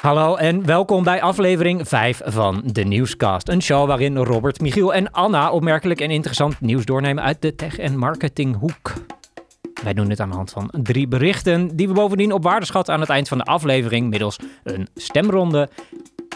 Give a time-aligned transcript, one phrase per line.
[0.00, 3.48] Hallo en welkom bij aflevering 5 van de Nieuwscast.
[3.48, 7.78] Een show waarin Robert, Michiel en Anna opmerkelijk en interessant nieuws doornemen uit de tech-
[7.78, 8.92] en marketinghoek.
[9.82, 12.94] Wij doen dit aan de hand van drie berichten die we bovendien op waarde schatten
[12.94, 15.68] aan het eind van de aflevering middels een stemronde.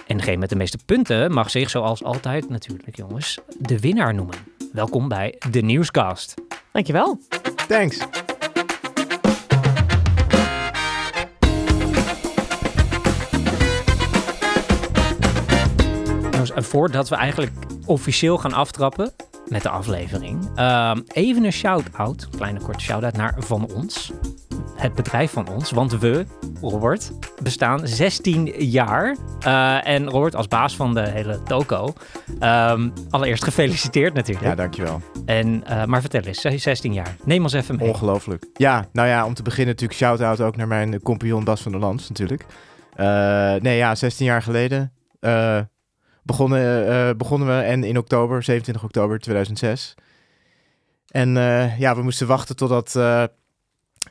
[0.07, 4.37] En degene met de meeste punten mag zich zoals altijd natuurlijk jongens de winnaar noemen.
[4.73, 6.35] Welkom bij de Nieuwscast.
[6.73, 7.19] Dankjewel.
[7.69, 7.99] Thanks.
[16.51, 17.53] En voordat we eigenlijk
[17.87, 19.11] officieel gaan aftrappen
[19.49, 24.13] met de aflevering, ehm, even een shout-out, kleine korte shout-out naar Van Ons.
[24.75, 26.27] Het bedrijf van ons, want we,
[26.61, 29.17] Robert, bestaan 16 jaar.
[29.41, 31.93] Eh, en Robert, als baas van de hele toko,
[32.39, 34.47] ehm, allereerst gefeliciteerd natuurlijk.
[34.47, 35.01] Ja, dankjewel.
[35.27, 37.17] En, eh, maar vertel eens, 16 jaar.
[37.25, 37.89] Neem ons even mee.
[37.89, 38.47] Ongelooflijk.
[38.53, 41.81] Ja, nou ja, om te beginnen natuurlijk shout-out ook naar mijn compagnon Bas van der
[41.81, 42.47] Lans natuurlijk.
[42.95, 45.61] Eh, nee, ja, 16 jaar geleden eh,
[46.23, 49.95] begonnen, eh, begonnen we en in oktober, 27 oktober 2006.
[51.09, 53.25] En eh, ja, we moesten wachten totdat, eh,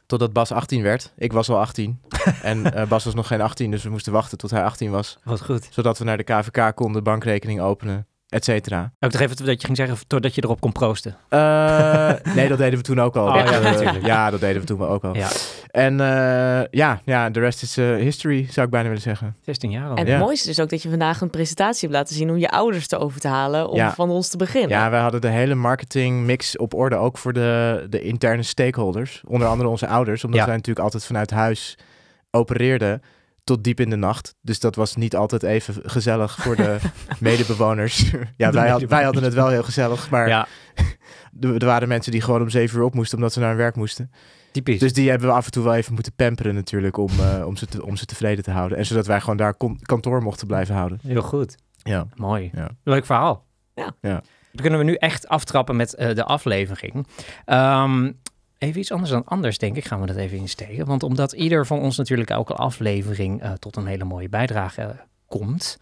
[0.05, 1.13] totdat Bas 18 werd.
[1.17, 2.01] Ik was al 18
[2.41, 5.17] en Bas was nog geen 18, dus we moesten wachten tot hij 18 was.
[5.23, 5.67] Wat goed.
[5.71, 8.91] Zodat we naar de KVK konden, bankrekening openen, et cetera.
[8.99, 11.15] Ook toch even dat je ging zeggen, totdat je erop kon proosten.
[11.29, 13.27] Eh, nee, dat deden we toen ook al.
[13.27, 14.05] Oh, ja, eh, natuurlijk.
[14.05, 15.15] ja, dat deden we toen ook al.
[15.15, 15.27] Ja,
[15.71, 19.35] En eh, ja, ja, de rest is history, zou ik bijna willen zeggen.
[19.45, 19.95] 16 jaar al.
[19.95, 20.11] En Ja.
[20.11, 22.87] het mooiste is ook dat je vandaag een presentatie hebt laten zien om je ouders
[22.87, 23.93] te over te halen om Ja.
[23.93, 24.69] van ons te beginnen.
[24.77, 29.21] Ja, wij hadden de hele marketing mix op orde, ook voor de, de interne stakeholders.
[29.27, 30.45] Onder andere onze ouders, omdat Ja.
[30.45, 31.77] wij natuurlijk altijd vanuit huis
[32.31, 33.01] opereerden
[33.43, 34.35] tot diep in de nacht.
[34.41, 36.77] Dus dat was niet altijd even gezellig voor de
[37.19, 38.11] medebewoners.
[38.37, 40.47] ja, De wij, had- wij hadden het wel heel gezellig, maar ja,
[41.41, 43.75] er, waren mensen die gewoon om zeven uur op moesten omdat ze naar hun werk
[43.75, 44.11] moesten.
[44.51, 44.79] typisch.
[44.79, 47.55] Dus die hebben we af en toe wel even moeten pamperen natuurlijk om, eh, om,
[47.55, 48.77] ze, te, om ze tevreden te houden.
[48.77, 50.99] En zodat wij gewoon daar kantoor mochten blijven houden.
[51.03, 51.55] Heel goed.
[51.77, 52.07] Ja.
[52.15, 52.49] Mooi.
[52.53, 52.69] Ja.
[52.83, 53.45] Leuk verhaal.
[53.75, 53.95] Ja.
[54.01, 54.21] Ja.
[54.53, 57.07] Dan kunnen we nu echt aftrappen met eh, de aflevering.
[57.45, 58.11] Ehm,
[58.61, 60.85] even iets anders dan anders, denk ik, gaan we dat even insteken.
[60.85, 64.89] Want omdat ieder van ons natuurlijk elke aflevering eh, tot een hele mooie bijdrage eh,
[65.27, 65.77] komt,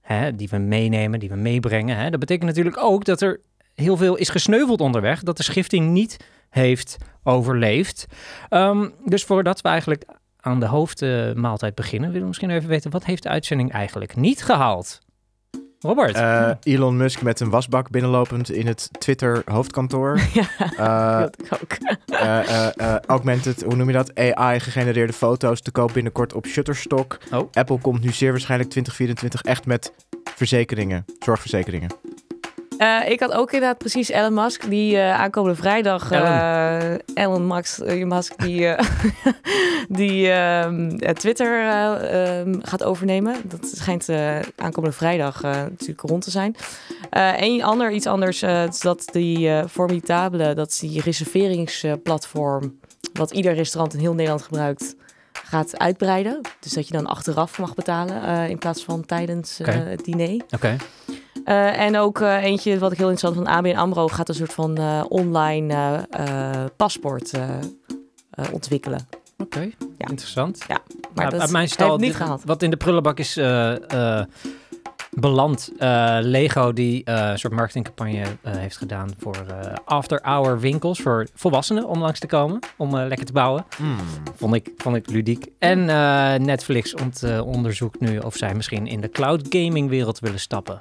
[0.00, 1.96] hè, die we meenemen, die we meebrengen.
[1.96, 3.40] Hè, dat betekent natuurlijk ook dat er
[3.74, 6.16] heel veel is gesneuveld onderweg, dat de schifting niet
[6.50, 8.06] heeft overleefd.
[8.48, 10.04] Ehm, dus voordat we eigenlijk
[10.36, 14.42] aan de hoofdmaaltijd beginnen, willen we misschien even weten, wat heeft de uitzending eigenlijk niet
[14.42, 15.00] gehaald?
[15.80, 16.14] Robert?
[16.14, 20.20] Eh, Elon Musk met een wasbak binnenlopend in het Twitter hoofdkantoor.
[20.32, 20.46] Ja,
[20.76, 21.72] Eh, dat ook.
[22.06, 24.14] eh, augmented, hoe noem je dat?
[24.18, 27.18] AI gegenereerde foto's te koop binnenkort op Shutterstock.
[27.32, 27.48] Oh.
[27.52, 29.92] Apple komt nu zeer waarschijnlijk 2024 echt met
[30.34, 31.90] verzekeringen, zorgverzekeringen.
[32.80, 36.10] Eh, ik had ook inderdaad precies Elon Musk, die eh, aankomende vrijdag...
[36.10, 38.74] eh, Elon Musk, Musk die,
[40.00, 43.34] die ehm, eh, Twitter eh, ehm, gaat overnemen.
[43.44, 44.08] Dat schijnt
[44.56, 46.56] aankomende vrijdag natuurlijk rond te zijn.
[47.36, 52.78] Een ander, iets anders, is dat die Formidabele, dat is die reserveringsplatform...
[53.12, 54.94] wat ieder restaurant in heel Nederland gebruikt,
[55.32, 56.40] gaat uitbreiden.
[56.60, 60.42] Dus dat je dan achteraf mag betalen in plaats van tijdens het diner.
[60.50, 60.76] Oké.
[61.44, 64.52] Eh, en ook eh, eentje wat ik heel interessant van ABN AMRO gaat een soort
[64.52, 66.06] van eh, online
[66.76, 67.32] paspoort
[68.52, 69.00] ontwikkelen.
[69.38, 69.60] Oké,
[69.98, 70.08] Ja.
[70.08, 70.64] interessant.
[70.68, 70.78] Maar
[71.14, 72.42] Nou, dat uit mijn heeft stal, niet dit- gehaald.
[72.44, 74.26] wat in de prullenbak is eh, eh,
[75.10, 75.70] beland.
[75.78, 81.26] eh, Lego die eh, een soort marketingcampagne eh, heeft gedaan voor eh, after-hour winkels voor
[81.34, 83.64] volwassenen om langs te komen, om eh, lekker te bouwen.
[84.36, 85.46] Vond ik, vond ik ludiek.
[85.58, 90.40] En eh, Netflix ont, onderzoekt nu of zij misschien in de cloud gaming wereld willen
[90.40, 90.78] stappen.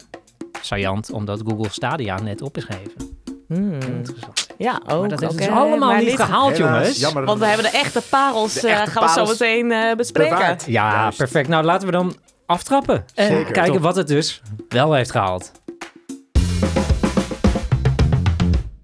[0.62, 3.18] Saillant, omdat Google Stadia net op is gegeven.
[3.48, 3.74] Hmm.
[3.74, 4.48] Interessant.
[4.58, 5.00] Ja, ook.
[5.00, 7.00] maar dat heeft oké, dus allemaal maar niet gehaald, Helaas, jongens.
[7.00, 7.26] jammer.
[7.26, 10.38] Want we hebben de echte parels, De eh, gaan we zo meteen eh, bespreken.
[10.38, 10.66] bewaard.
[10.68, 11.18] Ja, Juist.
[11.18, 11.48] perfect.
[11.48, 12.16] Nou, laten we dan
[12.46, 13.06] aftrappen.
[13.16, 13.52] En Zeker.
[13.52, 13.82] kijken Top.
[13.82, 15.52] wat het dus wel heeft gehaald.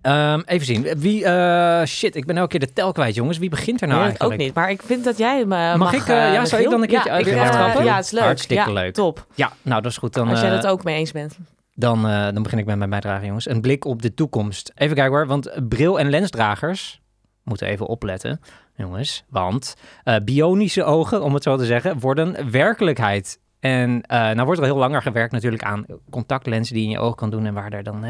[0.02, 0.88] Ehm, even zien.
[0.97, 3.38] Wie, eh, shit, ik ben elke keer de tel kwijt, jongens.
[3.38, 5.47] Wie begint er nou Nee, ik ook niet, maar ik vind dat jij hem
[5.78, 5.94] mag.
[5.94, 7.84] ik, ja, zou ik dan een keertje ja, ik, weer eh, aftrappen?
[7.84, 8.24] Ja, het is leuk.
[8.24, 8.94] Hartstikke ja, leuk.
[8.94, 9.26] Top.
[9.35, 10.14] Ja, nou, dat is goed.
[10.14, 11.38] Dan, Als jij dat ook mee eens bent.
[11.75, 13.49] Dan, eh, dan begin ik met mijn bijdrage, jongens.
[13.49, 14.72] Een blik op de toekomst.
[14.75, 17.01] Even kijken hoor, want bril- en lensdragers
[17.43, 18.41] moeten even opletten,
[18.75, 19.23] jongens.
[19.29, 23.39] Want eh, bionische ogen, om het zo te zeggen, worden werkelijkheid.
[23.59, 27.03] En eh nou wordt er heel langer gewerkt natuurlijk aan contactlenzen die je in je
[27.03, 28.05] oog kan doen en waar, daar dan,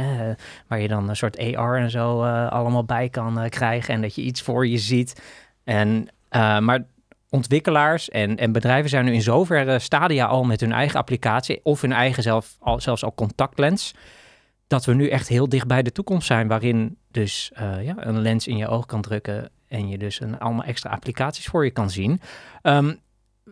[0.68, 4.22] waar je dan een soort AR en zo allemaal bij kan krijgen en dat je
[4.22, 5.22] iets voor je ziet.
[5.64, 6.08] En,
[6.60, 6.86] maar
[7.36, 11.82] ontwikkelaars en, en bedrijven zijn nu in zoverre stadia al met hun eigen applicatie of
[11.82, 13.94] hun eigen zelf, al, zelfs al contactlens,
[14.68, 18.22] dat we nu echt heel dicht bij de toekomst zijn, waarin dus eh, ja, een
[18.22, 21.72] lens in je oog kan drukken en je dus een, allemaal extra applicaties voor je
[21.72, 22.22] kan zien.
[22.62, 22.94] Ehm,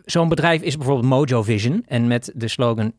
[0.04, 1.82] zo'n bedrijf is bijvoorbeeld Mojo Vision.
[1.86, 2.92] En met de slogan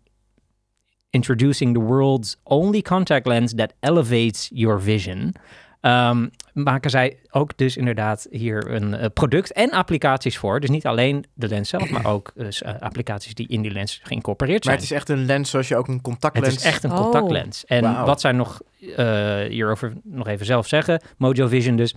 [1.09, 5.33] Introducing the world's only contact lens that elevates your vision.
[5.81, 6.27] ehm,
[6.63, 10.59] maken zij ook dus inderdaad hier een eh, product en applicaties voor.
[10.59, 13.99] Dus niet alleen de lens zelf, maar ook dus, eh, applicaties die in die lens
[14.03, 14.85] geïncorporeerd Maar zijn.
[14.85, 16.47] het is echt een lens zoals je ook een contactlens...
[16.47, 17.01] Het is echt een Oh.
[17.01, 17.65] contactlens.
[17.65, 18.05] En Wauw.
[18.05, 18.61] wat zij nog
[18.95, 21.95] eh, hierover nog even zelf zeggen, Mojo Vision dus.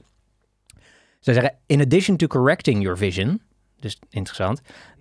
[1.20, 3.40] Zij zeggen, in addition to correcting your vision,
[3.80, 4.60] dus interessant,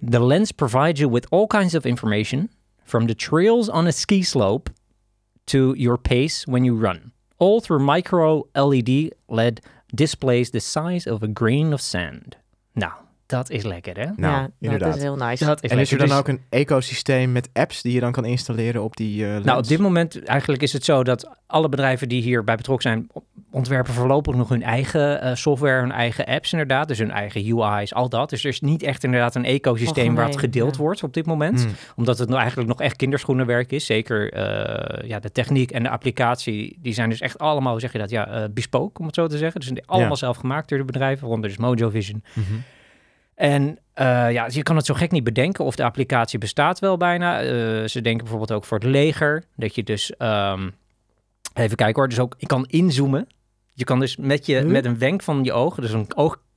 [0.10, 2.50] the lens provides you with all kinds of information,
[2.84, 4.70] from the trails on a ski slope
[5.44, 7.12] to your pace when you run.
[7.40, 9.62] All through micro LED LED
[9.94, 12.36] displays the size of a grain of sand.
[12.76, 14.06] Nou, dat is lekker hè?
[14.06, 14.88] Nou, ja, inderdaad.
[14.88, 15.46] dat is heel nice.
[15.46, 18.12] Dat is En is er dan Dus- ook een ecosysteem met apps die je dan
[18.12, 19.46] kan installeren op die eh lens?
[19.46, 23.08] Nou, op dit moment eigenlijk is het zo dat alle bedrijven die hierbij betrokken zijn,
[23.52, 27.94] ontwerpen voorlopig nog hun eigen eh, software, hun eigen apps inderdaad, dus hun eigen UI's,
[27.94, 28.30] al dat.
[28.30, 30.82] Dus er is niet echt inderdaad een ecosysteem waar het gedeeld ja.
[30.82, 31.72] wordt op dit moment, Hmm.
[31.96, 33.86] omdat het nou eigenlijk nog echt kinderschoenenwerk is.
[33.86, 37.92] Zeker eh, ja, de techniek en de applicatie, die zijn dus echt allemaal, hoe zeg
[37.92, 39.60] je dat, ja, eh bespoke, om het zo te zeggen.
[39.60, 40.16] Dus allemaal Ja.
[40.16, 42.24] zelf gemaakt door de bedrijven, waaronder dus Mojo Vision.
[42.34, 42.46] Mhm.
[43.38, 46.98] En eh, ja, je kan het zo gek niet bedenken of de applicatie bestaat wel
[46.98, 47.42] bijna.
[47.42, 47.48] Eh,
[47.88, 50.70] ze denken bijvoorbeeld ook voor het leger, dat je dus, ehm,
[51.54, 53.28] even kijken hoor, dus ook, je kan inzoomen.
[53.74, 54.66] Je kan dus met, je, Huh?
[54.66, 56.08] met een wenk van je oog, dus een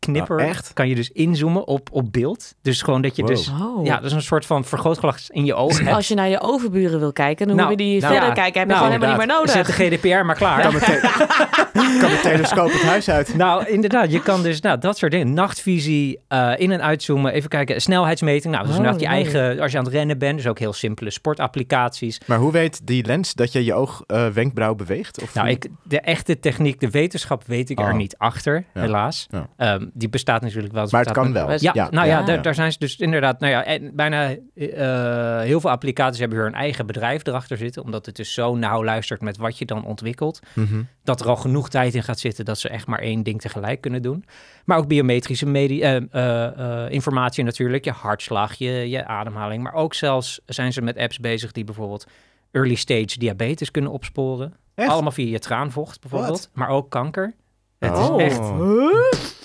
[0.08, 0.72] oogknipper, Oh, echt?
[0.72, 2.54] kan je dus inzoomen op, op beeld.
[2.62, 3.30] Dus gewoon dat je Wow.
[3.30, 3.84] dus, Oh.
[3.86, 5.90] ja, dus een soort van vergrootglas in je oog hebt.
[5.96, 8.34] Als je naar je overburen wil kijken, dan Nou, moet je die nou verder ja,
[8.34, 8.60] kijken.
[8.60, 9.50] Heb je nou, gewoon helemaal niet meer nodig.
[9.52, 10.62] Zet de GDPR maar klaar.
[10.62, 13.34] Kan, mijn telescoop het huis uit?
[13.36, 15.34] Nou, inderdaad, je kan dus nou, dat soort dingen.
[15.34, 17.32] Nachtvisie, eh, in- en uitzoomen.
[17.32, 18.52] Even kijken, snelheidsmeting.
[18.54, 20.36] Nou, dus Oh, inderdaad je eigen, als je aan het rennen bent.
[20.36, 22.20] Dus ook heel simpele sportapplicaties.
[22.26, 25.22] Maar hoe weet die lens dat je je oog eh, wenkbrauw beweegt?
[25.22, 27.94] Of Nou, ik, de echte techniek, de wetenschap weet ik er Oh.
[27.96, 28.80] niet achter, Ja.
[28.80, 29.26] helaas.
[29.30, 29.78] Ja.
[29.92, 30.86] Die bestaat natuurlijk wel.
[30.90, 31.50] Maar het kan wel.
[31.50, 32.24] Ja, Ja, nou ja, ja.
[32.24, 36.38] Daar, daar zijn ze dus inderdaad, nou ja, en bijna eh, heel veel applicaties hebben
[36.38, 39.64] hier een eigen bedrijf erachter zitten, omdat het dus zo nauw luistert met wat je
[39.64, 40.82] dan ontwikkelt, Mhm.
[41.02, 43.80] dat er al genoeg tijd in gaat zitten dat ze echt maar één ding tegelijk
[43.80, 44.24] kunnen doen.
[44.64, 49.94] Maar ook biometrische eh, eh, eh, informatie natuurlijk, je hartslag, je, je ademhaling, maar ook
[49.94, 52.06] zelfs zijn ze met apps bezig die bijvoorbeeld
[52.50, 54.54] early stage diabetes kunnen opsporen.
[54.74, 54.90] Echt?
[54.90, 57.34] Allemaal via je traanvocht bijvoorbeeld, maar ook kanker.
[57.80, 58.20] Het Oh.
[58.22, 58.40] is echt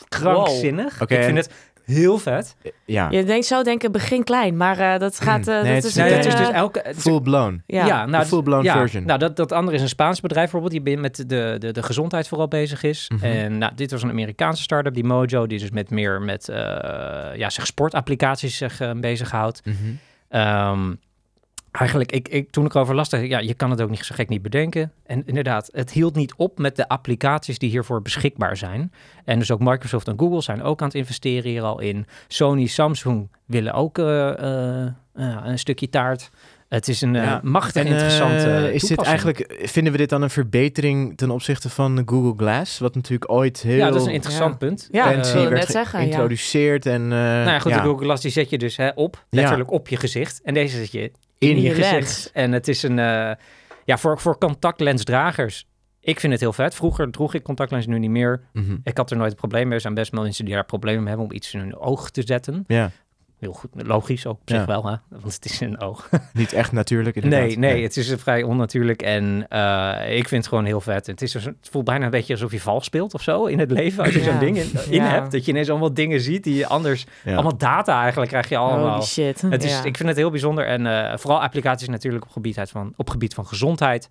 [0.09, 1.01] krankzinnig.
[1.01, 1.49] Ik vind het
[1.85, 2.55] heel vet.
[2.85, 4.57] Ja, Je denkt, zou denken, begin klein.
[4.57, 5.47] Maar eh, dat gaat...
[5.47, 6.79] eh, Nee, dat het is Nee, het is eh, dus elke...
[6.83, 7.63] het is- full blown.
[7.67, 7.85] ja.
[7.85, 9.05] ja, nou, De full-blown ja, version.
[9.05, 12.27] Nou, dat, dat andere is een Spaans bedrijf bijvoorbeeld, die met de, de, de gezondheid
[12.27, 13.09] vooral bezig is.
[13.13, 13.23] Mhm.
[13.25, 16.55] En nou, dit was een Amerikaanse start-up, die Mojo, die dus met meer met eh,
[17.35, 19.61] ja, zich sportapplicaties zich uh, bezighoudt.
[19.65, 19.75] Mhm.
[20.29, 20.93] Ehm,
[21.79, 24.05] eigenlijk, ik, ik, toen ik erover las, dacht ik, ja, je kan het ook niet
[24.05, 24.91] zo gek niet bedenken.
[25.05, 28.93] En inderdaad, het hield niet op met de applicaties die hiervoor beschikbaar zijn.
[29.25, 32.05] En dus ook Microsoft en Google zijn ook aan het investeren hier al in.
[32.27, 34.87] Sony, Samsung willen ook uh, uh,
[35.43, 36.29] een stukje taart.
[36.69, 37.39] Het is een ja.
[37.43, 41.69] machtig en, interessante uh, Is dit eigenlijk, vinden we dit dan een verbetering ten opzichte
[41.69, 42.79] van Google Glass?
[42.79, 43.77] Wat natuurlijk ooit heel...
[43.77, 44.57] Ja, dat is een interessant ja.
[44.57, 44.87] punt.
[44.91, 46.91] Ja, ik werd net zeggen, geïntroduceerd ja.
[46.91, 47.01] en...
[47.01, 47.77] Uh, nou ja, goed, ja.
[47.77, 50.41] de Google Glass die zet je dus hè, op, letterlijk op je gezicht.
[50.43, 51.91] En deze zet je in, in je, gezicht.
[51.91, 52.31] lens.
[52.31, 52.97] En het is een...
[52.97, 53.31] Uh,
[53.83, 55.67] ja, voor, voor contactlensdragers
[56.05, 56.75] ik vind het heel vet.
[56.75, 58.41] Vroeger droeg ik contactlenzen, nu niet meer.
[58.53, 58.79] Mm -hmm.
[58.83, 59.75] Ik had er nooit een probleem mee.
[59.75, 62.09] Er zijn best wel mensen die daar problemen mee hebben om iets in hun oog
[62.09, 62.63] te zetten.
[62.67, 62.91] Ja.
[63.45, 64.65] Heel goed, logisch ook op zich ja.
[64.65, 64.95] wel, hè?
[65.09, 66.09] want het is een oog.
[66.33, 67.39] Niet echt natuurlijk, inderdaad.
[67.39, 67.83] Nee, nee, nee.
[67.83, 71.07] het is vrij onnatuurlijk en uh, ik vind het gewoon heel vet.
[71.07, 73.71] Het, is, het voelt bijna een beetje alsof je vals speelt of zo in het
[73.71, 74.03] leven.
[74.03, 74.25] Als je ja.
[74.25, 75.09] zo'n ding in, in ja.
[75.09, 77.05] hebt, dat je ineens allemaal dingen ziet die je anders...
[77.25, 78.89] Allemaal data eigenlijk krijg je allemaal.
[78.89, 79.41] Holy shit.
[79.41, 82.93] Het is, Ik vind het heel bijzonder en uh, vooral applicaties natuurlijk op gebied van,
[82.95, 84.07] op gebied van gezondheid.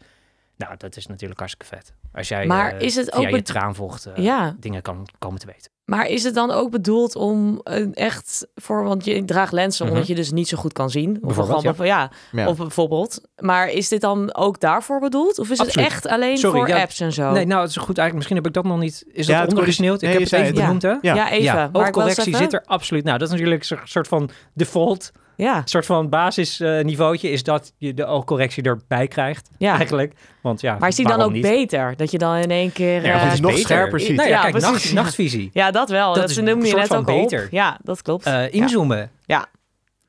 [0.57, 1.95] Nou, dat is natuurlijk hartstikke vet.
[2.13, 4.57] Als jij maar uh, is het via ook je traanvocht uh, ja.
[4.61, 5.71] dingen kan komen te weten.
[5.85, 9.91] Maar is het dan ook bedoeld om uh, echt voor, want je draagt lenzen mm
[9.91, 10.01] -hmm.
[10.01, 11.19] omdat je dus niet zo goed kan zien.
[11.21, 11.75] Of bijvoorbeeld, ja.
[11.75, 12.49] Van, ja, ja.
[12.49, 13.21] Of bijvoorbeeld.
[13.37, 15.39] Maar is dit dan ook daarvoor bedoeld?
[15.39, 15.87] Of is Absoluut.
[15.87, 17.33] het echt alleen Sorry, voor ja, apps en zo?
[17.33, 18.15] Nee, nou, het is goed eigenlijk.
[18.15, 19.05] Misschien heb ik dat nog niet.
[19.13, 20.01] Is dat ondergesneeuwd?
[20.01, 20.89] Nee, ik heb het even benoemd, hè?
[20.89, 21.45] Ja, ja even.
[21.45, 23.05] Ja, maar oogcorrectie zit er absoluut.
[23.05, 25.13] Nou, dat is natuurlijk een soort van default.
[25.37, 25.57] Ja.
[25.57, 29.51] Een soort van basisniveautje is dat je de oogcorrectie erbij krijgt.
[29.59, 29.77] Ja.
[29.77, 30.15] Eigenlijk.
[30.41, 31.43] Want ja, maar is die dan ook niet?
[31.43, 31.97] beter?
[31.97, 33.05] Dat je dan in één keer...
[33.07, 33.65] Ja, het is nog beter.
[33.65, 34.17] scherper ziet.
[34.17, 35.51] Nou ja, kijk, nacht, nachtvisie.
[35.53, 36.13] Ja, dat wel.
[36.13, 37.45] Dat, dat is noemde je net van ook beter.
[37.45, 37.51] Op.
[37.51, 38.27] Ja, dat klopt.
[38.27, 39.11] Uh, inzoomen.
[39.27, 39.47] Ja.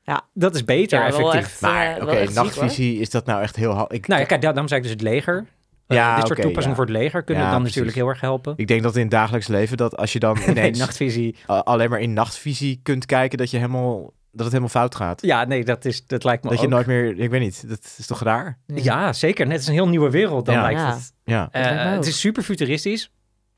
[0.02, 0.22] ja.
[0.34, 1.34] Dat is beter, ja, effectief.
[1.34, 3.86] Echt, maar oké, okay, nachtvisie, ziek, is dat nou echt heel...
[3.88, 5.46] Ik, nou ja, kijk, daarom zei ik dus het leger.
[5.88, 6.84] Ja, uh, dit soort okay, toepassingen ja.
[6.84, 7.76] voor het leger kunnen ja, dan precies.
[7.76, 8.54] natuurlijk heel erg helpen.
[8.56, 11.60] Ik denk dat in het dagelijks leven dat als je dan ineens nee, nachtvisie uh,
[11.60, 15.22] alleen maar in nachtvisie kunt kijken, dat je helemaal dat het helemaal fout gaat.
[15.22, 16.64] Ja, nee, dat is dat lijkt me dat ook.
[16.64, 18.58] je nooit meer, ik weet niet, dat is toch raar?
[18.66, 19.46] Ja, ja zeker.
[19.46, 20.62] Net is een heel nieuwe wereld dan ja.
[20.62, 20.94] lijkt ja.
[20.94, 21.12] het.
[21.24, 21.48] Ja.
[21.52, 23.10] Uh, het is super futuristisch,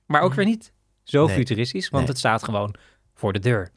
[0.06, 1.34] maar ook weer niet zo Nee.
[1.36, 2.12] futuristisch, want Nee.
[2.12, 2.74] het staat gewoon
[3.14, 3.70] voor de deur.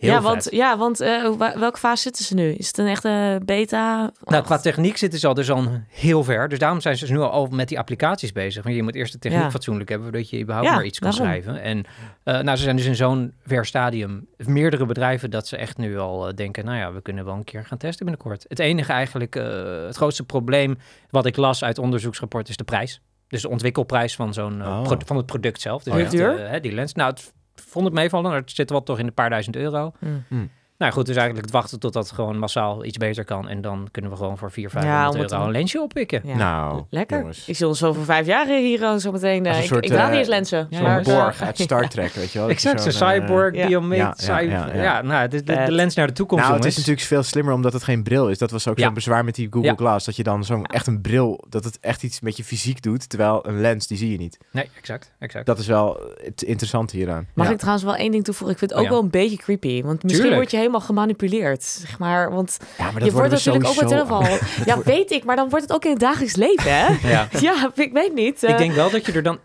[0.00, 0.24] Heel ja, vet.
[0.24, 2.52] want, ja, want eh, wa- welke fase zitten ze nu?
[2.52, 4.12] Is het een echte beta?
[4.24, 6.48] Nou, qua techniek zitten ze al dus al heel ver.
[6.48, 8.62] Dus daarom zijn ze dus nu al met die applicaties bezig.
[8.64, 9.50] Want je moet eerst de techniek Ja.
[9.50, 11.26] fatsoenlijk hebben, voordat je überhaupt Ja, maar iets kan daarom.
[11.28, 11.62] schrijven.
[11.62, 11.84] En
[12.24, 14.26] eh, nou, ze zijn dus in zo'n ver stadium.
[14.36, 17.44] Meerdere bedrijven dat ze echt nu al eh, denken, nou ja, we kunnen wel een
[17.44, 18.44] keer gaan testen binnenkort.
[18.48, 19.44] Het enige eigenlijk, eh,
[19.86, 20.78] het grootste probleem
[21.10, 23.00] wat ik las uit onderzoeksrapport is de prijs.
[23.28, 24.82] Dus de ontwikkelprijs van, zo'n, Oh.
[24.82, 25.82] pro- van het product zelf.
[25.82, 26.36] Dus Oh, ja.
[26.36, 26.94] echt, die lens.
[26.94, 27.32] Nou, het
[27.66, 28.30] vond ik meevallen.
[28.30, 29.92] maar Het zit wel toch in een paar duizend euro.
[30.28, 30.50] Hmm.
[30.80, 33.48] Nou goed, dus eigenlijk het wachten totdat het gewoon massaal iets beter kan.
[33.48, 35.80] En dan kunnen we gewoon voor 400, Ja, 500 om het euro dan- een lensje
[35.80, 36.20] oppikken.
[36.24, 36.36] Ja.
[36.36, 37.18] Nou, Lekker.
[37.18, 37.48] jongens.
[37.48, 39.46] Ik zie ons over vijf jaar hier uh, zo meteen.
[39.46, 40.66] Eh, een ik, soort, ik draag eh, niet eens lenzen.
[40.70, 42.48] ja, Zo'n borg eh, uit Star Trek, weet je wel.
[42.54, 43.66] Exact, zo'n eh, cyborg, ja.
[43.66, 45.02] biomet, Ja, ja, ja, ja, ja.
[45.02, 47.72] nou, de, de, de lens naar de toekomst, Nou, het is natuurlijk veel slimmer omdat
[47.72, 48.38] het geen bril is.
[48.38, 48.84] Dat was ook Ja.
[48.84, 49.74] zo'n bezwaar met die Google Ja.
[49.76, 50.06] Glass.
[50.06, 53.08] Dat je dan zo'n echt een bril, dat het echt iets met je fysiek doet.
[53.08, 54.38] Terwijl een lens, die zie je niet.
[54.52, 55.46] Nee, exact, exact.
[55.46, 57.26] Dat is wel het interessante hieraan.
[57.34, 57.52] Mag Ja.
[57.52, 58.52] ik trouwens wel één ding toevoegen?
[58.52, 58.96] Ik vind het Oh, ook ja.
[58.96, 59.82] wel een beetje creepy.
[59.82, 60.34] Want misschien Tuurlijk.
[60.36, 61.62] word je helemaal gemanipuleerd.
[61.64, 64.38] Zeg maar, want Ja, maar dat je wordt natuurlijk ook met sowieso telefoon.
[64.64, 66.86] Ja, weet ik, maar dan wordt het ook in het dagelijks leven, hè?
[67.08, 67.28] ja.
[67.40, 68.42] ja, ik weet niet.
[68.42, 69.38] ik eh, denk wel dat je er dan...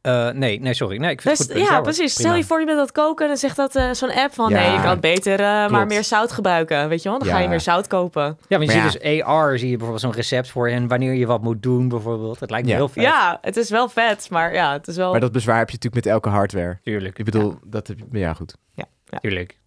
[0.00, 0.96] eh, nee, nee, sorry.
[0.98, 1.66] Nee, ik vind dus- het goed.
[1.66, 1.74] punt.
[1.76, 2.14] ja, precies.
[2.14, 2.28] Prima.
[2.28, 4.34] Stel je voor je bent aan het koken en dan zegt dat eh, zo'n app
[4.34, 4.50] van...
[4.50, 6.88] Ja, nee, je kan beter eh, maar meer zout gebruiken.
[6.88, 7.18] Weet je wel?
[7.18, 7.48] Dan ga je Ja.
[7.48, 8.22] meer zout kopen.
[8.48, 11.12] Ja, want je Maar ziet dus AR, zie je bijvoorbeeld zo'n recept voor en wanneer
[11.14, 12.40] je wat moet doen bijvoorbeeld.
[12.40, 12.78] Het lijkt me Ja.
[12.78, 13.02] heel vet.
[13.02, 15.10] Ja, het is wel vet, maar ja, het is wel...
[15.10, 16.78] Maar dat bezwaar heb je natuurlijk met elke hardware.
[16.82, 17.18] Tuurlijk.
[17.18, 18.18] Ik bedoel, dat heb je...
[18.18, 18.54] Ja, goed.
[19.20, 19.58] Tuurlijk.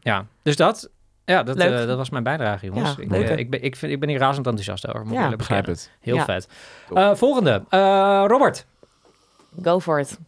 [0.00, 0.26] Ja.
[0.42, 0.90] Dus dat...
[1.24, 2.94] Ja, dat, eh, dat was mijn bijdrage, jongens.
[2.96, 3.36] Ja, ik, leuk, eh, hè?
[3.36, 5.00] ik, ben, ik, vind, ik ben hier razend enthousiast over.
[5.06, 5.90] Moet ik Ja, Begrijp het.
[6.00, 6.24] Heel Ja.
[6.24, 6.48] vet.
[6.94, 7.64] Eh, volgende.
[7.68, 8.66] Eh, Robert.
[9.62, 10.18] Go for it.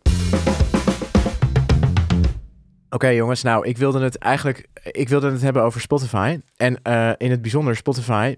[2.91, 6.41] Oké jongens, nou ik wilde het eigenlijk ik wilde het hebben over Spotify.
[6.57, 8.37] En eh, in het bijzonder Spotify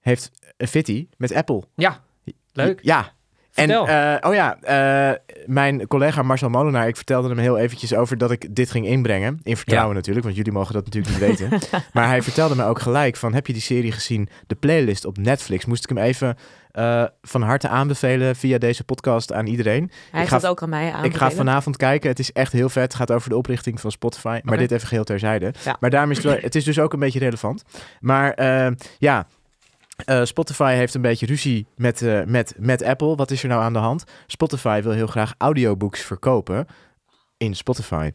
[0.00, 1.62] heeft een fitty met Apple.
[1.74, 2.00] Ja,
[2.52, 2.78] leuk.
[2.82, 3.12] Ja.
[3.54, 8.18] En eh, oh ja, eh, mijn collega Marcel Molenaar, ik vertelde hem heel eventjes over
[8.18, 9.40] dat ik dit ging inbrengen.
[9.42, 11.58] In vertrouwen natuurlijk, want jullie mogen dat natuurlijk niet weten.
[11.92, 14.28] maar hij vertelde me ook gelijk van, heb je die serie gezien?
[14.46, 15.64] De playlist op Netflix.
[15.64, 16.36] Moest ik hem even
[16.70, 19.90] eh, van harte aanbevelen via deze podcast aan iedereen.
[20.10, 21.04] Hij heeft ga- het ook aan mij aan.
[21.04, 22.08] Ik ga vanavond kijken.
[22.08, 22.82] Het is echt heel vet.
[22.82, 24.40] Het gaat over de oprichting van Spotify.
[24.42, 25.52] Maar dit even geheel terzijde.
[25.64, 25.76] Ja.
[25.80, 27.64] Maar daarom is het, wel, het is dus ook een beetje relevant.
[28.00, 28.42] Maar
[28.98, 29.26] ja,
[30.04, 33.16] eh, Spotify heeft een beetje ruzie met, eh, met, met Apple.
[33.16, 34.04] Wat is er nou aan de hand?
[34.26, 36.66] Spotify wil heel graag audiobooks verkopen
[37.36, 38.10] in Spotify.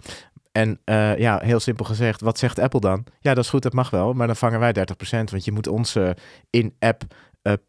[0.51, 3.05] En eh, ja, heel simpel gezegd, wat zegt Apple dan?
[3.19, 4.13] Ja, dat is goed, dat mag wel.
[4.13, 4.79] Maar dan vangen wij 30%.
[5.09, 6.17] Want je moet onze
[6.49, 7.03] in-app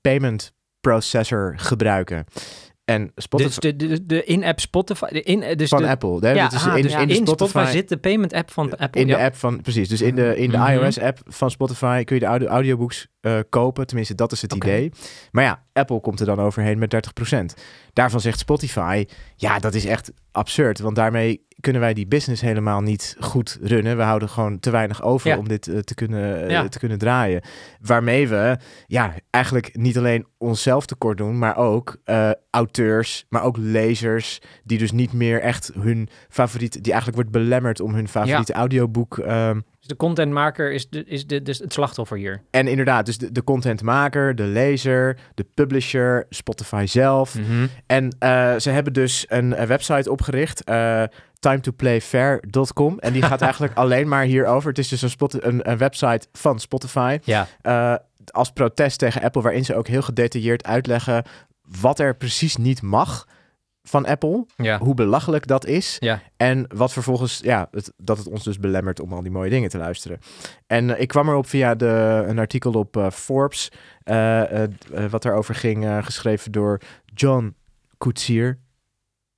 [0.01, 2.25] payment processor gebruiken.
[2.85, 3.61] En Spotify...
[3.61, 5.07] Dus de, de, de in-app Spotify...
[5.07, 6.19] De in, dus van de, Apple.
[6.21, 6.31] Hè?
[6.31, 8.77] Ja, dus ah, in, dus in de in Spotify, Spotify zit de payment app van
[8.77, 9.01] Apple.
[9.01, 9.89] in de app van precies.
[9.89, 10.73] Dus in de, in de Mhm.
[10.73, 13.87] iOS-app van Spotify kun je de audio, audiobooks eh, kopen.
[13.87, 14.93] Tenminste, dat is het idee.
[15.31, 17.55] Maar ja, Apple komt er dan overheen met 30%.
[17.93, 19.05] Daarvan zegt Spotify,
[19.37, 20.79] ja, dat is echt absurd.
[20.79, 23.97] Want daarmee kunnen wij die business helemaal niet goed runnen.
[23.97, 25.39] We houden gewoon te weinig over Ja.
[25.39, 26.69] om dit eh, te, kunnen, eh, Ja.
[26.69, 27.43] te kunnen draaien.
[27.81, 33.57] Waarmee we ja, eigenlijk niet alleen onszelf tekort doen, maar ook eh, auteurs, maar ook
[33.57, 38.53] lezers, die dus niet meer echt hun favoriet, die eigenlijk wordt belemmerd om hun favoriete
[38.53, 39.19] audioboek.
[39.19, 42.43] ehm, Dus de contentmaker is, de, is de, dus het slachtoffer hier.
[42.51, 47.35] en inderdaad, dus de, de contentmaker, de lezer, de publisher, Spotify zelf.
[47.35, 47.67] Mhm.
[47.87, 51.03] En eh, ze hebben dus een, een website opgericht, eh
[51.39, 52.99] timetoplayfair.com.
[52.99, 54.69] En die gaat eigenlijk alleen maar hierover.
[54.69, 57.19] Het is dus een, spot, een, een website van Spotify.
[57.25, 57.95] Ja, eh,
[58.31, 61.25] als protest tegen Apple, waarin ze ook heel gedetailleerd uitleggen
[61.81, 63.27] wat er precies niet mag
[63.87, 64.47] van Apple.
[64.57, 64.79] ja.
[64.79, 65.97] Hoe belachelijk dat is.
[66.01, 66.23] Ja.
[66.37, 69.69] En wat vervolgens, ja, het, dat het ons dus belemmert om al die mooie dingen
[69.69, 70.19] te luisteren.
[70.67, 73.73] En eh, ik kwam erop via de, een artikel op eh, Forbes,
[74.03, 74.43] eh,
[75.11, 77.57] wat daarover ging, geschreven door John
[77.99, 78.59] Koetsier.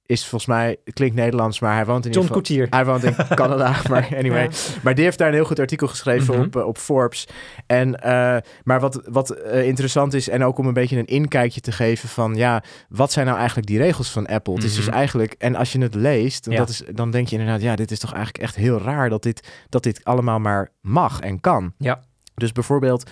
[0.06, 2.56] Is volgens mij, klinkt Nederlands, maar hij woont in John ieder geval...
[2.66, 2.66] Koetier.
[2.70, 4.42] Hij woont in Canada, maar anyway.
[4.42, 4.48] Ja.
[4.82, 6.44] Maar die heeft daar een heel goed artikel geschreven Mhm.
[6.44, 7.28] op, eh, op Forbes.
[7.66, 11.60] En, eh, maar wat, wat eh, interessant is, en ook om een beetje een inkijkje
[11.60, 14.54] te geven van, ja, wat zijn nou eigenlijk die regels van Apple?
[14.54, 14.94] Het is dus Mhm.
[14.94, 16.56] eigenlijk, en als je het leest, Ja.
[16.56, 19.22] dat is, dan denk je inderdaad, ja, dit is toch eigenlijk echt heel raar dat
[19.22, 21.72] dit, dat dit allemaal maar mag en kan.
[21.78, 22.00] Ja.
[22.34, 23.10] Dus bijvoorbeeld,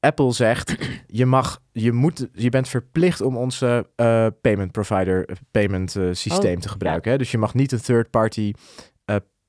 [0.00, 0.76] Apple zegt,
[1.06, 6.08] je mag, je moet, je bent verplicht om onze eh, payment provider, eh, payment eh,
[6.12, 7.10] systeem Oh, te gebruiken.
[7.10, 7.18] Hè?
[7.18, 8.52] Dus je mag niet een third party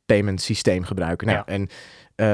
[0.05, 1.27] payment systeem gebruiken.
[1.27, 1.45] Nou, Ja.
[1.45, 1.67] en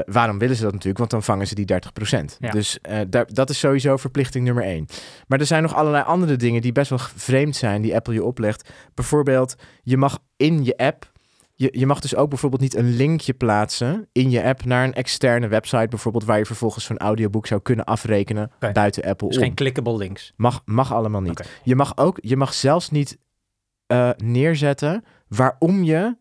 [0.05, 0.97] waarom willen ze dat natuurlijk?
[0.99, 2.37] Want dan vangen ze die 30%.
[2.39, 2.49] Ja.
[2.51, 4.85] Dus daar, dat is sowieso verplichting nummer één.
[5.27, 8.23] Maar er zijn nog allerlei andere dingen die best wel vreemd zijn, die Apple je
[8.23, 8.69] oplegt.
[8.93, 11.11] Bijvoorbeeld, je mag in je app
[11.55, 14.93] je, je mag dus ook bijvoorbeeld niet een linkje plaatsen in je app naar een
[14.93, 19.43] externe website, bijvoorbeeld waar je vervolgens zo'n audioboek zou kunnen afrekenen buiten Apple Dus om.
[19.43, 20.33] geen clickable links.
[20.35, 21.49] Mag, mag allemaal niet.
[21.63, 23.17] Je mag ook, je mag zelfs niet
[23.87, 26.17] eh, neerzetten waarom je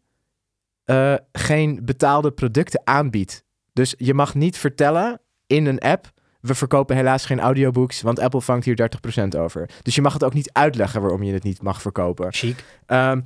[0.84, 3.44] eh, geen betaalde producten aanbiedt.
[3.72, 6.12] Dus je mag niet vertellen in een app...
[6.40, 8.02] we verkopen helaas geen audiobooks...
[8.02, 8.90] want Apple vangt hier
[9.36, 9.70] 30% over.
[9.82, 12.32] Dus je mag het ook niet uitleggen waarom je het niet mag verkopen.
[12.32, 12.64] Chic.
[12.86, 13.20] Ehm,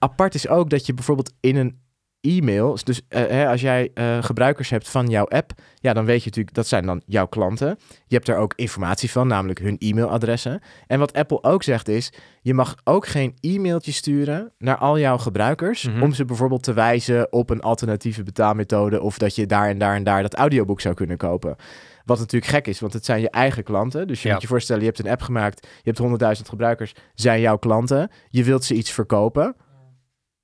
[0.00, 1.78] apart is ook dat je bijvoorbeeld in een
[2.22, 6.18] e-mail, dus eh, hè, als jij eh, gebruikers hebt van jouw app, ja, dan weet
[6.22, 7.78] je natuurlijk dat zijn dan jouw klanten.
[8.06, 10.60] Je hebt er ook informatie van, namelijk hun e-mailadressen.
[10.86, 15.18] En wat Apple ook zegt is, je mag ook geen e-mailtje sturen naar al jouw
[15.18, 16.02] gebruikers Mhm.
[16.02, 19.94] om ze bijvoorbeeld te wijzen op een alternatieve betaalmethode of dat je daar en daar
[19.94, 21.56] en daar dat audioboek zou kunnen kopen.
[22.04, 24.06] Wat natuurlijk gek is, want het zijn je eigen klanten.
[24.06, 24.32] Dus je Ja.
[24.34, 28.10] moet je voorstellen, je hebt een app gemaakt, je hebt 100.000 gebruikers, zijn jouw klanten.
[28.28, 29.56] Je wilt ze iets verkopen.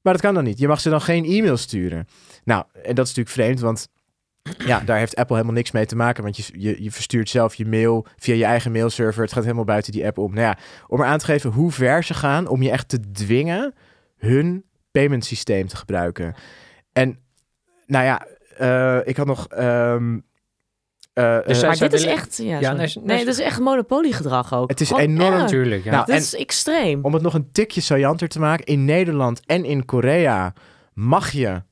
[0.06, 0.58] Maar dat kan dan niet.
[0.58, 2.06] Je mag ze dan geen e-mail sturen.
[2.44, 3.88] Nou, en dat is natuurlijk vreemd, want
[4.66, 6.22] ja, daar heeft Apple helemaal niks mee te maken.
[6.22, 9.22] Want je, je, je verstuurt zelf je mail via je eigen mailserver.
[9.22, 10.34] Het gaat helemaal buiten die app om.
[10.34, 13.10] Nou ja, om er aan te geven hoe ver ze gaan om je echt te
[13.10, 13.74] dwingen
[14.16, 16.34] hun payment systeem te gebruiken.
[16.92, 17.18] En
[17.86, 19.46] nou ja, eh, ik had nog.
[19.48, 20.18] ehm,
[21.16, 22.36] eh, Dus eh, zij- Maar dit is echt...
[22.36, 24.70] Ja, nee, nee, nee, dat is echt monopoliegedrag ook.
[24.70, 25.40] Het is Gewoon enorm erg.
[25.40, 25.90] Natuurlijk, ja.
[25.90, 27.04] Nou, Dit en- is extreem.
[27.04, 30.52] Om het nog een tikje saillanter te maken, in Nederland en in Korea
[30.94, 31.62] mag je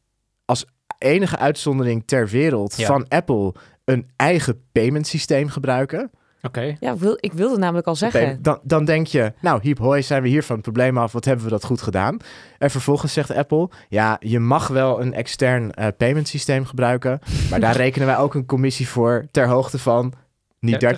[0.45, 0.65] als
[0.99, 2.87] enige uitzondering ter wereld Ja.
[2.87, 6.11] van Apple een eigen payment systeem gebruiken.
[6.47, 6.77] Oké.
[6.81, 8.43] Ja, ik wil, ik wilde namelijk al zeggen.
[8.43, 11.25] Dan, dan denk je, nou hiep hoi, zijn we hier van het probleem af, wat
[11.25, 12.17] hebben we dat goed gedaan?
[12.59, 17.21] En vervolgens zegt Apple, ja, je mag wel een extern eh, payment systeem gebruiken,
[17.51, 20.13] maar daar rekenen wij ook een commissie voor ter hoogte van
[20.61, 20.89] niet 30%,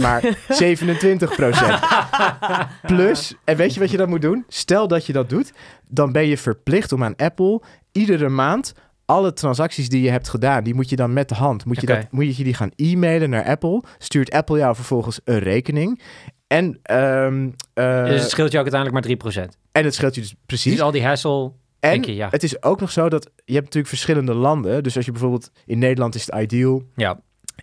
[0.00, 0.22] maar
[0.62, 0.66] 27%.
[2.86, 4.44] Plus, en weet je wat je dan moet doen?
[4.48, 5.52] Stel dat je dat doet,
[5.88, 8.74] dan ben je verplicht om aan Apple iedere maand
[9.04, 11.86] alle transacties die je hebt gedaan, die moet je dan met de hand, moet je,
[11.86, 13.82] dat, moet je die gaan e-mailen naar Apple.
[13.98, 16.02] Stuurt Apple jou vervolgens een rekening.
[16.46, 19.56] En, ehm, eh, Dus het scheelt je ook uiteindelijk maar 3%.
[19.72, 20.72] en het scheelt je dus precies.
[20.72, 22.28] Dus al die hassle, en je, ja.
[22.30, 24.82] het is ook nog zo dat je hebt natuurlijk verschillende landen.
[24.82, 27.20] Dus als je bijvoorbeeld in Nederland is het ideal, Ja.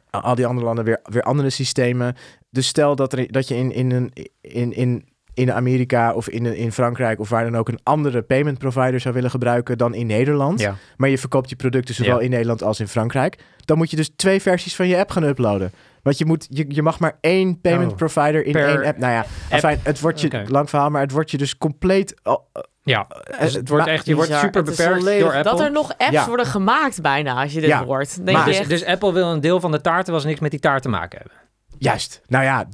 [0.09, 2.15] al die andere landen weer, weer andere systemen.
[2.49, 6.45] Dus stel dat, er, dat je in, in, een, in, in, in Amerika of in,
[6.45, 10.07] in Frankrijk of waar dan ook een andere payment provider zou willen gebruiken dan in
[10.07, 10.59] Nederland.
[10.59, 10.75] ja.
[10.97, 12.23] Maar je verkoopt je producten zowel Ja.
[12.23, 13.43] in Nederland als in Frankrijk.
[13.65, 15.71] Dan moet je dus twee versies van je app gaan uploaden.
[16.03, 17.97] Want je, moet, je, je mag maar één payment Oh.
[17.97, 18.97] provider in één app.
[18.97, 22.19] Nou ja, afijn, het wordt je, lang verhaal, maar het wordt je dus compleet...
[22.23, 23.07] oh, eh, Ja,
[23.39, 25.43] dus het wordt echt, je wordt super beperkt door Apple.
[25.43, 26.27] Dat er nog apps Ja.
[26.27, 27.85] worden gemaakt bijna, als je dit Ja.
[27.85, 28.25] hoort.
[28.25, 30.27] Denk Maar- je dus, echt, dus Apple wil een deel van de taart, terwijl ze
[30.27, 31.37] niks met die taart te maken hebben.
[31.77, 32.21] Juist.
[32.27, 32.65] Nou ja,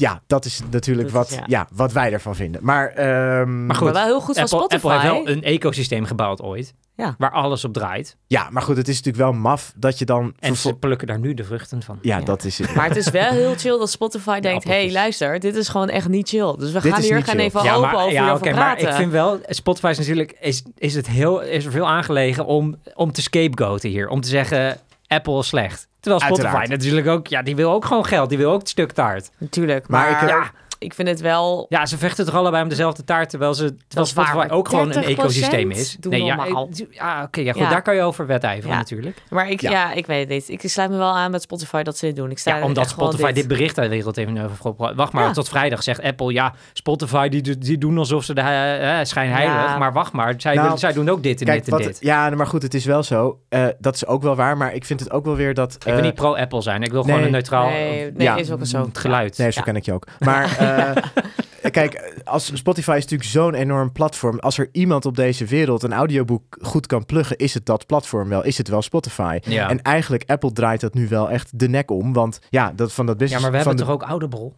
[0.00, 1.58] ja, dat is natuurlijk Dat is- wat, ja.
[1.58, 1.68] ja.
[1.72, 2.64] wat wij ervan vinden.
[2.64, 4.86] Maar, ehm, Maar goed, maar wel heel goed van Spotify.
[4.86, 7.14] Apple heeft wel een ecosysteem gebouwd ooit, Ja.
[7.18, 8.16] waar alles op draait.
[8.26, 10.34] Ja, maar goed, het is natuurlijk wel maf dat je dan...
[10.38, 11.98] En ze plukken daar nu de vruchten van.
[12.02, 12.24] ja, Ja.
[12.24, 12.74] dat is het.
[12.74, 14.64] Maar het is wel heel chill dat Spotify denkt...
[14.64, 14.92] hey, appeltjes.
[14.92, 16.54] luister, dit is gewoon echt niet chill.
[16.58, 18.92] Dus we Dit gaan hier gaan even ja, open maar, over ja, oké, maar ik
[18.92, 23.12] vind wel, Spotify is natuurlijk, is, is het heel, is er veel aangelegen om, om
[23.12, 24.08] te scapegoaten hier.
[24.08, 25.88] Om te zeggen, Apple is slecht.
[26.08, 26.68] Terwijl Spotify Uiteraard.
[26.80, 28.28] natuurlijk ook, ja, die wil ook gewoon geld.
[28.28, 29.30] Die wil ook het stuk taart.
[29.38, 31.66] Natuurlijk, Maar maar, ik- ja, ik vind het wel...
[31.68, 35.02] Ja, ze vechten toch allebei om dezelfde taart, terwijl, ze, terwijl Spotify ook gewoon een
[35.04, 35.96] 30% ecosysteem is.
[36.00, 36.68] Doe normaal.
[36.74, 37.68] ik- ja oké, ja, goed, Ja.
[37.70, 38.76] daar kan je over wedijveren Ja.
[38.76, 39.22] natuurlijk.
[39.30, 39.70] Maar ik, Ja.
[39.70, 39.92] ja.
[39.92, 40.62] ik weet het niet.
[40.62, 42.30] Ik sluit me wel aan met Spotify dat ze dit doen.
[42.30, 44.94] Ik sta Ja, omdat Spotify dit bericht uit de wereld even over gebracht.
[44.94, 45.32] Wacht maar, Ja.
[45.32, 49.54] tot vrijdag zegt Apple, ja, Spotify die, die doen alsof ze de uh, schijn heilig.
[49.54, 49.78] Ja.
[49.78, 51.96] Maar wacht maar, zij, Nou, zij doen ook dit en Kijk, dit en wat, dit.
[52.00, 53.38] ja, maar goed, het is wel zo.
[53.48, 55.74] Eh, dat is ook wel waar, maar ik vind het ook wel weer dat...
[55.74, 56.82] Ik wil eh, niet pro-Apple zijn.
[56.82, 57.10] Ik wil nee.
[57.10, 58.84] gewoon een neutraal Nee, nee Ja, is ook zo.
[58.84, 59.38] het geluid.
[59.38, 60.06] Nee, zo ken ik je ook.
[60.18, 64.38] Maar eh, kijk, als Spotify is natuurlijk zo'n enorm platform.
[64.38, 68.28] Als er iemand op deze wereld een audioboek goed kan pluggen, is het dat platform
[68.28, 68.44] wel.
[68.44, 69.38] Is het wel Spotify.
[69.42, 69.70] Ja.
[69.70, 72.12] En eigenlijk, Apple draait dat nu wel echt de nek om.
[72.12, 73.42] Want ja, dat van dat ja, business...
[73.42, 74.52] maar we hebben de toch ook Audible?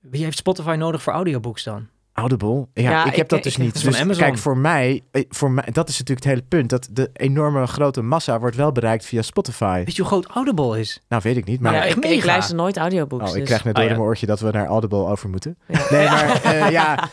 [0.00, 1.88] Wie heeft Spotify nodig voor audiobooks dan?
[2.12, 2.68] Audible?
[2.74, 3.80] Ja, Ja, ik heb ik- dat dus ik- niet.
[3.82, 4.22] Van Dus Amazon.
[4.24, 6.70] kijk, voor mij, eh, voor mij, dat is natuurlijk het hele punt.
[6.70, 9.82] Dat de enorme grote massa wordt wel bereikt via Spotify.
[9.84, 11.00] Weet je hoe groot Audible is?
[11.08, 11.60] Nou, weet ik niet.
[11.60, 13.22] Maar ja, ik, ik luister nooit audiobooks.
[13.22, 13.98] Oh, ik dus- krijg net door Ah, in ja.
[13.98, 15.58] mijn oortje dat we naar Audible over moeten.
[15.68, 15.86] Ja.
[15.90, 17.08] Nee, maar eh, ja.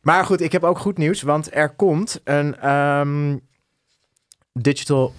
[0.00, 3.36] Maar goed, ik heb ook goed nieuws, want er komt een ehm,
[4.52, 5.12] digital,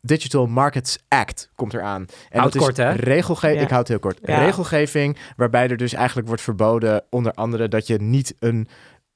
[0.00, 2.06] digital Markets Act komt eraan.
[2.28, 2.90] En Houd dat kort, is hè?
[2.90, 3.58] regelgeving.
[3.58, 3.64] Ja.
[3.64, 4.18] Ik houd het heel kort.
[4.22, 4.44] Ja.
[4.44, 8.68] Regelgeving waarbij er dus eigenlijk wordt verboden, onder andere dat je niet een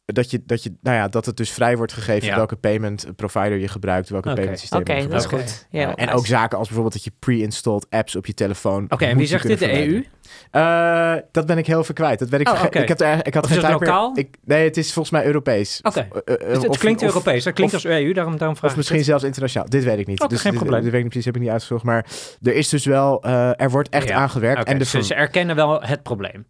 [0.05, 2.37] dat je, dat je, nou ja, dat het dus vrij wordt gegeven Ja.
[2.37, 5.67] welke payment provider je gebruikt, welke payment systeem je dat is goed.
[5.71, 8.85] Ja, en ook zaken als bijvoorbeeld dat je pre-installed apps op je telefoon.
[8.89, 9.59] Oké, en wie zegt dit?
[9.59, 9.75] De EU?
[9.75, 10.13] verwijderen.
[10.51, 12.19] Eh, dat ben ik heel even kwijt.
[12.19, 13.89] Dat ben ik Oh, ik, heb er, ik had Of geen is het tijd meer.
[13.89, 14.13] lokaal?
[14.19, 15.81] Ik, nee, het is volgens mij Europees.
[15.83, 16.09] Oké.
[16.25, 17.45] Het, of- klinkt of- Europees.
[17.45, 19.07] Het klinkt of- als EU, daarom, daarom vraag Of ik misschien het.
[19.07, 19.69] zelfs internationaal.
[19.69, 20.29] Dit weet ik niet.
[20.29, 20.81] Dus geen dit, probleem.
[20.83, 21.85] dit weet ik niet precies, heb ik niet uitgezocht.
[21.85, 22.07] Maar
[22.43, 24.65] er is dus wel, eh, er wordt echt Ja, aangewerkt.
[24.65, 26.47] En de dus ze erkennen wel het probleem.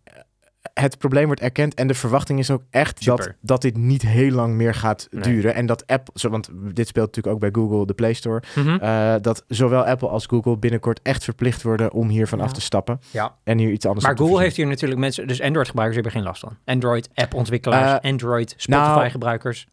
[0.74, 3.37] Het probleem wordt erkend en de verwachting is ook echt dat, Super.
[3.40, 5.22] dat dit niet heel lang meer gaat Nee.
[5.22, 5.55] duren.
[5.55, 8.77] En dat Apple, zo, want dit speelt natuurlijk ook bij Google, de Play Store, Mhm.
[8.77, 12.44] eh, dat zowel Apple als Google binnenkort echt verplicht worden om hiervan Ja.
[12.44, 13.35] af te stappen Ja.
[13.44, 16.40] en hier iets anders Maar Google heeft hier natuurlijk mensen, dus Android-gebruikers hebben geen last
[16.40, 16.57] van.
[16.64, 19.66] Android, app-ontwikkelaars, Eh, Android, nou, Spotify-gebruikers.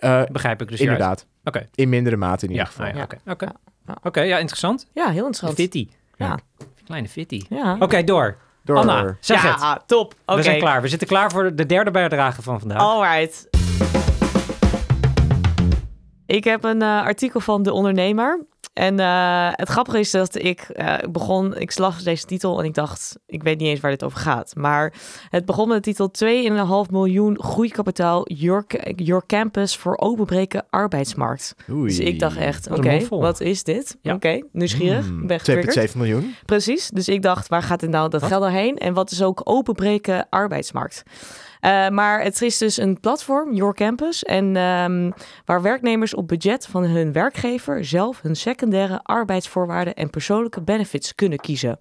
[0.00, 1.26] Eh, Begrijp ik dus inderdaad.
[1.44, 1.66] Oké.
[1.74, 2.86] In mindere mate in ieder Ja, geval.
[2.86, 3.32] nou ja, Ja.
[3.32, 3.44] oké.
[3.44, 3.52] Oké,
[3.86, 3.96] Ja.
[4.02, 4.86] Oké, ja, interessant.
[4.94, 5.54] Ja, heel interessant.
[5.54, 5.88] Fitty.
[6.16, 6.38] Ja.
[6.84, 7.42] Kleine fitty.
[7.48, 7.76] Ja.
[7.78, 8.36] Oké, door.
[8.66, 8.76] Door.
[8.76, 9.60] Anna, zeg het.
[9.60, 10.14] ja, top.
[10.26, 10.36] Oké.
[10.36, 10.82] We zijn klaar.
[10.82, 12.78] We zitten klaar voor de derde bijdrage van vandaag.
[12.78, 13.48] Alright.
[16.26, 18.46] Ik heb een eh, artikel van De Ondernemer.
[18.76, 22.74] En eh, het grappige is dat ik eh, begon, ik las deze titel en ik
[22.74, 24.54] dacht, ik weet niet eens waar dit over gaat.
[24.56, 24.92] Maar
[25.30, 26.10] het begon met de titel
[26.86, 28.64] 2,5 miljoen groeikapitaal, your,
[28.96, 31.54] your campus voor openbreken arbeidsmarkt.
[31.70, 31.86] Oei.
[31.88, 33.96] Dus ik dacht echt, oké, wat is dit?
[34.02, 34.14] Ja.
[34.14, 35.90] Oké, nieuwsgierig, Hmm, ben getriggerd.
[35.90, 36.34] 2,7 miljoen.
[36.46, 36.88] Precies.
[36.88, 38.30] Dus ik dacht, waar gaat het nou dat Wat?
[38.30, 38.76] geld doorheen?
[38.76, 41.02] En wat is ook openbreken arbeidsmarkt?
[41.60, 45.10] Eh, maar het is dus een platform, Your Campus, en ehm,
[45.44, 51.38] waar werknemers op budget van hun werkgever zelf hun secundaire arbeidsvoorwaarden en persoonlijke benefits kunnen
[51.38, 51.78] kiezen.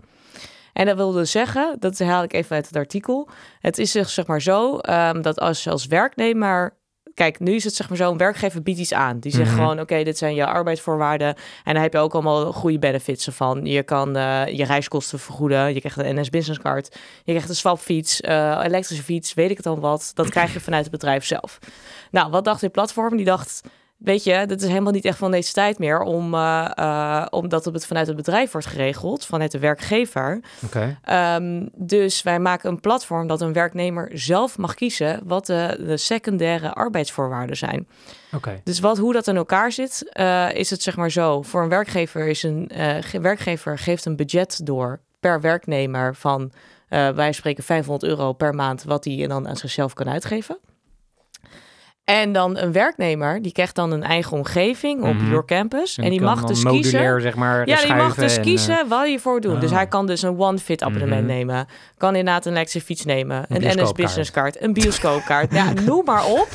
[0.74, 3.30] En dat wil dus zeggen, dat haal ik even uit het artikel.
[3.60, 6.78] Het is dus zeg maar zo ehm, dat als als werknemer.
[7.16, 9.20] Kijk, nu is het zeg maar zo, een werkgever biedt iets aan.
[9.20, 9.56] Die zegt Mhm.
[9.60, 11.36] gewoon, oké, dit zijn je arbeidsvoorwaarden.
[11.64, 13.66] En daar heb je ook allemaal goede benefits van.
[13.66, 15.74] Je kan eh, je reiskosten vergoeden.
[15.74, 16.96] Je krijgt een NS Business Card.
[17.24, 20.12] Je krijgt een swapfiets, eh elektrische fiets, weet ik het dan wat.
[20.14, 21.60] Dat krijg je vanuit het bedrijf zelf.
[22.12, 23.16] Nou, wat dacht dit platform?
[23.16, 23.62] Die dacht,
[24.06, 26.00] weet je, dit is helemaal niet echt van deze tijd meer...
[26.00, 30.40] Om, eh, eh, omdat het vanuit het bedrijf wordt geregeld, vanuit de werkgever.
[30.66, 30.98] Oké.
[31.04, 35.20] Ehm, dus wij maken een platform dat een werknemer zelf mag kiezen...
[35.24, 37.88] wat de, de secundaire arbeidsvoorwaarden zijn.
[38.36, 38.62] Oké.
[38.64, 41.42] Dus wat, hoe dat in elkaar zit, eh, is het zeg maar zo.
[41.42, 46.52] Voor een werkgever is een ge- werkgever geeft een budget door per werknemer van
[46.90, 50.58] wij spreken 500 euro per maand, wat hij dan aan zichzelf kan uitgeven.
[52.06, 55.30] En dan een werknemer, die krijgt dan een eigen omgeving op Mhm.
[55.30, 55.98] Your Campus.
[55.98, 57.22] En, En die mag dus kiezen.
[57.22, 59.62] zeg maar, Ja, die mag dus en, kiezen wat je voor doet.
[59.62, 59.76] Dus ah.
[59.76, 61.32] hij kan dus een one-fit abonnement Mhm.
[61.36, 61.68] nemen.
[61.98, 63.38] Kan inderdaad een elektrische fiets nemen.
[63.38, 63.96] Een, NS bioscoopkaart.
[63.96, 64.62] Business Card.
[64.62, 65.54] Een bioscoopkaart.
[65.54, 66.48] ja, noem maar op.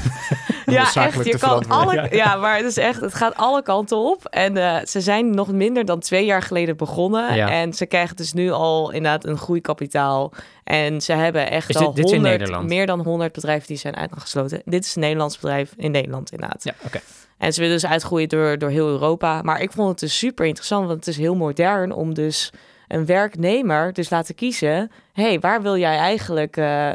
[0.73, 1.25] ja, echt.
[1.25, 2.09] Je kan alle...
[2.11, 3.01] Ja, maar het is echt...
[3.01, 4.25] Het gaat alle kanten op.
[4.25, 7.35] En eh, ze zijn nog minder dan twee jaar geleden begonnen.
[7.35, 7.49] Ja.
[7.51, 10.33] En ze krijgen dus nu al inderdaad een groeikapitaal.
[10.65, 12.69] En ze hebben echt dit- al dit is in 100, Nederland?
[12.69, 14.63] meer dan 100 bedrijven die zijn uitgesloten.
[14.65, 16.65] Dit is een Nederlands bedrijf in Nederland inderdaad.
[16.65, 17.01] Ja, oké.
[17.39, 19.43] En ze willen dus uitgroeien door, door heel Europa.
[19.43, 22.51] Maar ik vond het dus super interessant, want het is heel modern om dus
[22.89, 24.91] een werknemer dus laten kiezen.
[25.13, 26.91] hey, waar wil jij eigenlijk eh,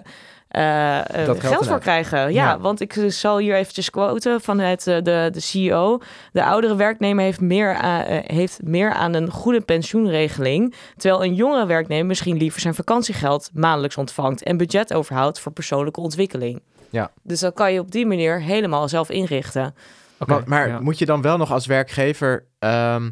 [0.55, 2.19] geld, geld voor krijgen?
[2.19, 2.59] Ja, Ja.
[2.59, 5.99] want ik zal hier eventjes quoten vanuit eh, de, de CEO.
[6.31, 10.73] De oudere werknemer heeft meer, aan, eh, heeft meer aan een goede pensioenregeling.
[10.97, 14.43] Terwijl een jongere werknemer misschien liever zijn vakantiegeld maandelijks ontvangt.
[14.43, 16.61] En budget overhoudt voor persoonlijke ontwikkeling.
[16.89, 17.11] Ja.
[17.23, 19.75] Dus dat kan je op die manier helemaal zelf inrichten.
[20.19, 20.79] Oké, Maar, maar ja.
[20.79, 23.09] moet je dan wel nog als werkgever ehm,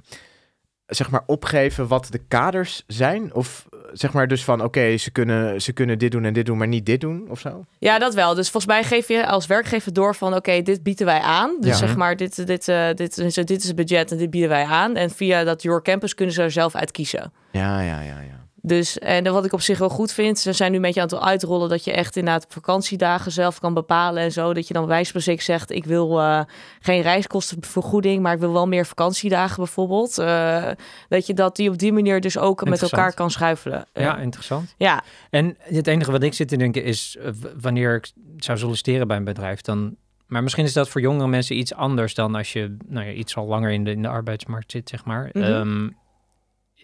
[0.85, 3.33] zeg maar opgeven wat de kaders zijn?
[3.33, 6.45] Of eh, zeg maar dus van oké, ze, kunnen, ze kunnen dit doen en dit
[6.45, 7.65] doen, maar niet dit doen of zo?
[7.79, 8.35] Ja, dat wel.
[8.35, 10.35] Dus volgens mij geef je als werkgever door van...
[10.35, 11.55] oké, dit bieden wij aan.
[11.59, 11.75] Dus Ja.
[11.87, 14.63] zeg maar, dit, dit, eh, dit, is, dit is het budget en dit bieden wij
[14.65, 14.95] aan.
[14.95, 17.31] En via dat Your Campus kunnen ze er zelf uit kiezen.
[17.51, 18.42] Ja, ja, ja, ja.
[18.65, 20.39] Dus en wat ik op zich wel goed vind...
[20.39, 21.69] ze zijn nu een beetje aan het uitrollen...
[21.69, 24.53] dat je echt inderdaad vakantiedagen zelf kan bepalen en zo.
[24.53, 25.71] Dat je dan spreken zegt...
[25.71, 26.41] ik wil eh,
[26.79, 28.21] geen reiskostenvergoeding...
[28.21, 30.17] maar ik wil wel meer vakantiedagen bijvoorbeeld.
[30.17, 30.67] Eh,
[31.07, 33.85] dat je dat die op die manier dus ook met elkaar kan schuifelen.
[33.93, 34.73] Eh, Ja, interessant.
[34.77, 37.17] ja, En het enige wat ik zit te denken is,
[37.61, 39.95] wanneer ik zou solliciteren bij een bedrijf, dan...
[40.27, 43.35] Maar misschien is dat voor jongere mensen iets anders dan als je nou ja, iets
[43.35, 45.29] al langer in de, in de arbeidsmarkt zit, zeg maar.
[45.33, 45.43] Mhm.
[45.43, 45.89] Ehm,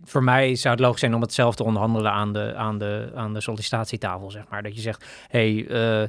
[0.03, 3.11] voor mij zou het logisch zijn om het zelf te onderhandelen aan de, aan de,
[3.15, 4.63] aan de sollicitatietafel, zeg maar.
[4.63, 6.07] Dat je zegt, hey, eh,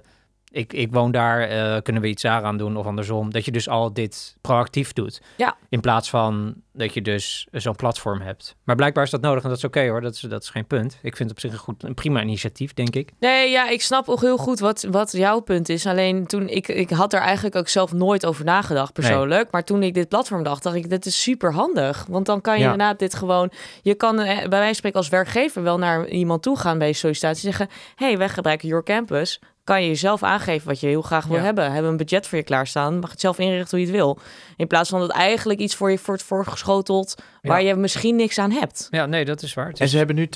[0.51, 3.33] ik, ik woon daar, eh, kunnen we iets daaraan doen of andersom.
[3.33, 5.21] Dat je dus al dit proactief doet.
[5.37, 5.57] Ja.
[5.69, 8.57] In plaats van dat je dus zo'n platform hebt.
[8.65, 10.01] Maar blijkbaar is dat nodig en dat is oké hoor.
[10.01, 10.99] Dat is, dat is geen punt.
[11.03, 13.11] Ik vind het op zich een, goed, een prima initiatief, denk ik.
[13.21, 15.87] Nee, ja, ik snap ook heel goed wat, wat jouw punt is.
[15.87, 19.51] Alleen toen ik, ik had er eigenlijk ook zelf nooit over nagedacht persoonlijk.
[19.51, 22.07] Maar toen ik dit platform dacht, dacht ik, dit is super handig.
[22.09, 22.71] Want dan kan je Ja.
[22.73, 23.51] inderdaad dit gewoon...
[23.83, 26.89] Je kan eh, bij wijze van spreken als werkgever wel naar iemand toe gaan bij
[26.89, 27.43] je sollicitatie.
[27.43, 29.41] Zeggen, hey, wij gebruiken Your Campus.
[29.71, 31.43] Kan je jezelf aangeven wat je heel graag wil Ja.
[31.43, 31.73] hebben.
[31.73, 32.99] Hebben een budget voor je klaarstaan.
[32.99, 34.19] Mag het zelf inrichten hoe je het wil.
[34.57, 37.15] In plaats van dat eigenlijk iets voor je wordt voorgeschoteld...
[37.43, 37.69] waar Ja.
[37.69, 38.89] je misschien niks aan hebt.
[38.91, 39.69] Ja, nee, dat is waar.
[39.69, 40.27] Het En is ze hebben nu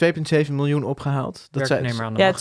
[0.47, 1.49] 2,7 miljoen opgehaald.
[1.51, 2.39] Dat de Ja, macht.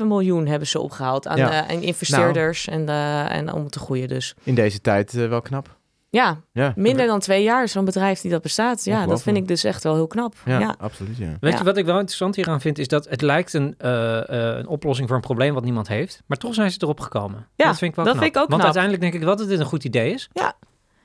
[0.00, 1.50] 2,7 miljoen hebben ze opgehaald aan, Ja.
[1.66, 4.34] eh, aan investeerders en, eh, en om te groeien dus.
[4.42, 5.76] in deze tijd eh, wel knap.
[6.16, 8.84] Ja, Ja, minder dan twee jaar is zo'n bedrijf die dat bestaat.
[8.84, 10.34] Ja, dat vind ik dus echt wel heel knap.
[10.44, 11.16] ja, Ja, absoluut.
[11.16, 11.36] Ja.
[11.40, 11.58] Weet Ja.
[11.58, 12.78] je wat ik wel interessant hieraan vind?
[12.78, 14.16] Is dat het lijkt een, eh,
[14.50, 16.22] eh, een oplossing voor een probleem wat niemand heeft.
[16.26, 17.46] Maar toch zijn ze erop gekomen.
[17.56, 18.24] Ja, dat vind ik wel dat knap.
[18.24, 18.74] vind ik ook Want knap.
[18.74, 20.28] uiteindelijk denk ik wel dat dit een goed idee is.
[20.32, 20.52] Ja.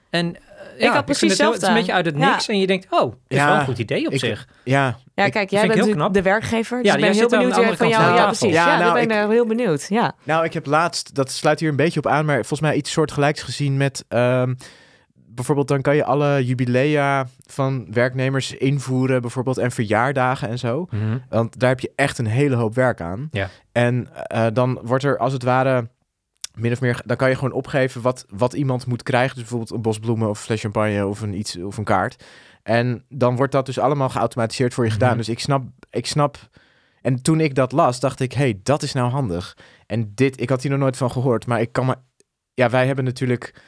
[0.10, 0.42] En eh,
[0.80, 2.30] ja, had precies vind het, is een beetje uit het Ja.
[2.32, 2.48] niks.
[2.48, 4.48] En je denkt, oh, dit is Ja, wel een goed idee op ik- zich.
[4.64, 6.14] ja, Ja, ik- kijk, vind jij ik bent heel natuurlijk knap.
[6.14, 6.78] de werkgever.
[6.78, 8.04] Dus Ja, ik jij ben heel zit aan de benieuwd van kant jou.
[8.04, 8.54] van de Ja, precies.
[8.54, 9.86] Ja, Ja, nou, daar ben ik ik- eh, heel benieuwd.
[9.90, 10.16] Ja.
[10.24, 12.92] Nou, ik heb laatst, dat sluit hier een beetje op aan, maar volgens mij iets
[12.92, 14.06] soortgelijks gezien met...
[14.08, 14.54] ehm,
[15.46, 20.88] bijvoorbeeld dan kan je alle jubilea van werknemers invoeren, bijvoorbeeld, en verjaardagen en zo.
[21.30, 23.28] Want daar heb je echt een hele hoop werk aan.
[23.32, 23.50] Ja.
[23.72, 25.90] En eh, dan wordt er als het ware
[26.56, 29.34] min of meer, dan kan je gewoon opgeven wat, wat iemand moet krijgen.
[29.34, 32.24] Dus bijvoorbeeld een bos bloemen of een fles champagne of een iets of een kaart.
[32.64, 35.10] En dan wordt dat dus allemaal geautomatiseerd voor je gedaan.
[35.10, 35.18] Mhm.
[35.18, 36.50] Dus ik snap, ik snap.
[37.02, 39.58] En toen ik dat las, dacht ik, hey, dat is nou handig.
[39.88, 41.96] En dit, ik had hier nog nooit van gehoord, maar ik kan me,
[42.54, 43.62] ja, wij hebben natuurlijk,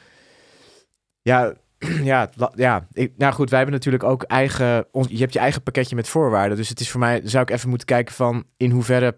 [1.22, 1.54] ja,
[2.12, 5.62] ja, ja, ik, nou goed, wij hebben natuurlijk ook eigen, ons, je hebt je eigen
[5.62, 6.56] pakketje met voorwaarden.
[6.56, 9.16] Dus het is voor mij, zou ik even moeten kijken van in hoeverre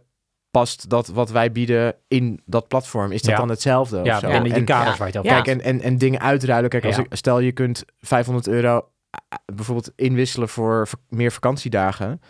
[0.51, 3.13] past dat wat wij bieden in dat platform.
[3.13, 3.37] Is dat Ja.
[3.37, 3.99] dan hetzelfde?
[4.01, 5.43] of Ja, binnen die En- kaders waar je het over.
[5.43, 6.71] Kijk, en, en, en dingen uitruilen.
[6.71, 12.21] Kijk, als ik, stel je kunt 500 euro eh, bijvoorbeeld inwisselen voor meer vakantiedagen.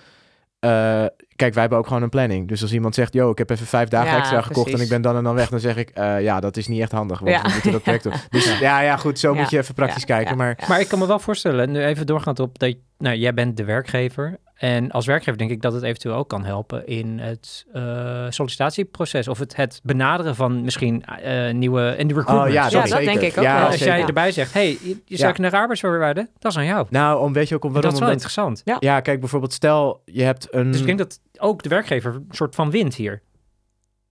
[0.58, 1.04] Eh,
[1.36, 2.48] kijk, wij hebben ook gewoon een planning.
[2.48, 4.88] Dus als iemand zegt, yo, ik heb even vijf dagen Ja, extra gekocht en ik
[4.88, 7.18] ben dan en dan weg, dan zeg ik, eh, ja, dat is niet echt handig,
[7.18, 7.42] want Ja.
[7.42, 8.12] we moeten dat project doen.
[8.30, 9.40] Dus ja, ja, goed, zo Ja.
[9.40, 10.30] moet je even praktisch Ja, kijken.
[10.30, 10.64] ja, Maar ja.
[10.68, 13.64] Maar ik kan me wel voorstellen, nu even doorgaand op dat nou, jij bent de
[13.64, 14.38] werkgever.
[14.56, 19.28] En als werkgever denk ik dat het eventueel ook kan helpen in het eh, sollicitatieproces.
[19.28, 21.88] Of het, het benaderen van misschien eh, nieuwe...
[21.90, 22.48] En de recruitment.
[22.48, 22.90] Oh, ja, Ja, sorry.
[22.90, 24.06] dat denk ik ook Ja, als jij Ja.
[24.06, 26.86] erbij zegt, hey, je, je zoekt naar arbeidsvoorwaarden, dat is aan jou.
[26.90, 28.00] nou, om, weet je ook om dat waarom?
[28.00, 28.80] is wel Omdat- interessant.
[28.82, 30.70] ja, kijk, bijvoorbeeld stel, je hebt een...
[30.70, 33.22] Dus ik denk dat ook de werkgever een soort van wint hier.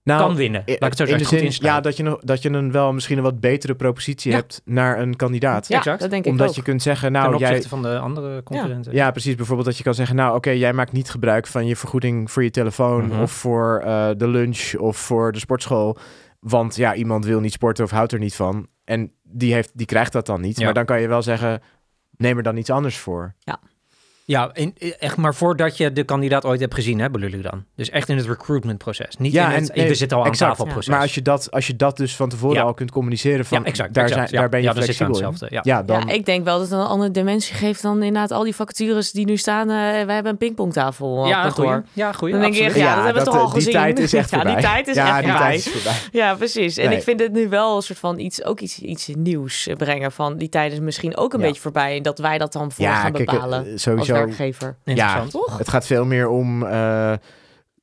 [0.02, 0.62] nou, kan winnen.
[0.66, 1.26] Laat ik het zo in de zeggen.
[1.26, 1.74] Goed zin, instaan.
[1.74, 4.36] ja, dat je, nog, dat je een wel misschien een wat betere propositie Ja.
[4.36, 5.68] hebt naar een kandidaat.
[5.68, 6.00] Ja, Exact.
[6.00, 6.54] dat denk ik Omdat ook.
[6.54, 8.92] je kunt zeggen, nou, opzichte jij, van de andere concurrenten.
[8.92, 9.34] Ja, precies.
[9.34, 12.42] Bijvoorbeeld dat je kan zeggen, nou oké, jij maakt niet gebruik van je vergoeding voor
[12.42, 13.20] je telefoon Mhm.
[13.20, 15.96] of voor eh, de lunch of voor de sportschool.
[16.40, 18.66] Want ja, iemand wil niet sporten of houdt er niet van.
[18.84, 20.58] En die, heeft, die krijgt dat dan niet.
[20.58, 20.64] Ja.
[20.64, 21.62] Maar dan kan je wel zeggen,
[22.16, 23.34] neem er dan iets anders voor.
[23.38, 23.60] Ja,
[24.26, 27.64] in, echt maar voordat je de kandidaat ooit hebt gezien, hè, bedoel ik dan.
[27.76, 29.16] Dus echt in het recruitmentproces.
[29.16, 30.50] Niet Ja, in het, en- nee, we zitten al aan exact.
[30.50, 30.72] tafel Ja.
[30.72, 30.90] proces.
[30.90, 32.62] Maar als je, dat, als je dat dus van tevoren Ja.
[32.62, 33.94] al kunt communiceren van, ja, exact.
[33.94, 34.40] daar, exact, zijn, ja.
[34.40, 35.24] daar ben je ja, dan flexibel in.
[35.24, 35.54] hetzelfde.
[35.54, 35.60] Ja.
[35.64, 36.00] Ja, dan...
[36.06, 39.10] Ja, ik denk wel dat het een andere dimensie geeft dan inderdaad al die vacatures
[39.12, 39.70] die nu staan.
[39.70, 41.64] eh, wij hebben een pingpongtafel Ja, kantoor.
[41.66, 41.80] goeie.
[41.92, 42.32] Ja, goeie.
[42.32, 43.72] Dan denk ik ja, dat hebben we toch al die gezien.
[43.72, 45.48] tijd is echt Ja, die tijd is ja, echt die voorbij.
[45.48, 45.92] tijd is voorbij.
[46.12, 46.76] Ja, precies.
[46.76, 49.76] En ik vind het nu wel een soort van iets, ook iets, iets nieuws eh,
[49.76, 51.46] brengen van die tijd is misschien ook een Ja.
[51.46, 51.96] beetje voorbij.
[51.96, 54.14] En dat wij dat dan voor Ja, gaan eh, bepalen sowieso.
[54.16, 54.76] Werkgever.
[54.84, 55.30] Interessant.
[55.30, 55.58] Toch?
[55.58, 57.12] Het gaat veel meer om eh,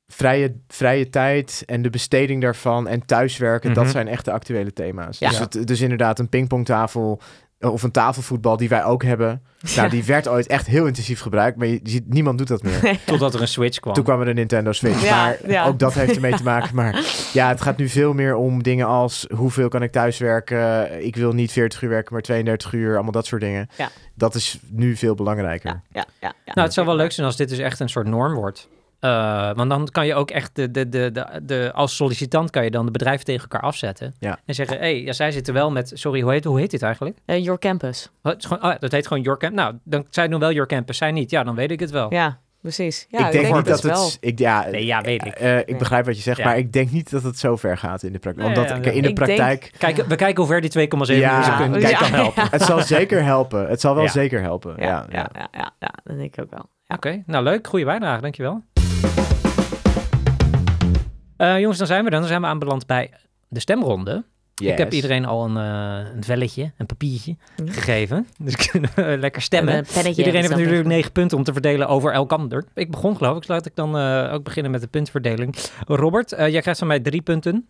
[0.06, 3.70] vrije, vrije tijd en de besteding daarvan en thuiswerken.
[3.70, 3.80] Mhm.
[3.80, 5.18] Dat zijn echt de actuele thema's.
[5.18, 5.28] Ja.
[5.28, 7.20] Dus, het, dus inderdaad een pingpongtafel
[7.72, 9.42] of een tafelvoetbal die wij ook hebben.
[9.76, 12.98] Nou, die werd ooit echt heel intensief gebruikt, maar je ziet, niemand doet dat meer.
[13.06, 13.94] Totdat er een switch kwam.
[13.94, 15.66] Toen kwam er een Nintendo Switch, Ja, maar ja.
[15.66, 16.74] ook dat heeft ermee te maken.
[16.74, 21.04] Maar ja, het gaat nu veel meer om dingen als hoeveel kan ik thuiswerken?
[21.04, 23.68] Ik wil niet 40 uur werken, maar 32 uur, allemaal dat soort dingen.
[23.76, 23.88] Ja.
[24.14, 25.70] Dat is nu veel belangrijker.
[25.70, 26.52] Ja, ja, ja, ja.
[26.54, 28.68] Nou, het zou wel leuk zijn als dit dus echt een soort norm wordt.
[29.04, 32.64] Eh, want dan kan je ook echt de, de, de, de, de, als sollicitant kan
[32.64, 34.14] je dan de bedrijven tegen elkaar afzetten.
[34.18, 34.38] Ja.
[34.46, 36.82] En zeggen, hé, hey, ja, zij zitten wel met, sorry, hoe heet, hoe heet dit
[36.82, 37.18] eigenlijk?
[37.26, 38.10] Eh, your Campus.
[38.22, 39.58] Oh, het is gewoon, oh, dat heet gewoon Your Campus.
[39.58, 41.30] Nou, dan, zij doen wel Your Campus, zij niet.
[41.30, 42.12] Ja, dan weet ik het wel.
[42.12, 43.06] Ja, precies.
[43.08, 43.92] Ja, ik denk niet dat het...
[43.92, 44.10] wel.
[44.20, 45.34] Ik, ja, Nee, ja, weet ik.
[45.34, 45.76] Eh, ik Nee.
[45.78, 46.44] begrijp wat je zegt, Ja.
[46.44, 48.46] maar ik denk niet dat het zo ver gaat in de praktijk.
[48.48, 48.96] Nee, Omdat ja, kijk, ja.
[48.96, 51.56] in de Ik praktijk, Kijk, we kijken hoe ver die 2,7 Ja.
[51.56, 51.86] kunnen Ja.
[51.86, 52.46] kijk, kan helpen.
[52.50, 53.68] het zal zeker helpen.
[53.68, 54.10] Het zal wel Ja.
[54.10, 54.74] zeker helpen.
[54.78, 55.28] Ja, ja, ja.
[55.32, 56.68] ja, ja, ja, dat denk ik ook wel.
[56.88, 57.66] Oké, nou leuk.
[57.66, 58.62] Goede bijdrage, dankjewel.
[61.36, 62.18] Eh jongens, dan zijn we dan.
[62.20, 63.10] Dan zijn we aanbeland bij
[63.48, 64.24] de stemronde.
[64.54, 68.28] Ik heb iedereen al een, eh, een velletje, een papiertje gegeven.
[68.44, 69.74] Dus kunnen we lekker stemmen.
[69.76, 72.64] Een Iedereen heeft natuurlijk negen punten om te verdelen over elkander.
[72.74, 75.56] Ik begon geloof ik, laat ik dan eh, ook beginnen met de puntverdeling.
[75.86, 77.66] Robert, eh, jij krijgt van mij drie punten.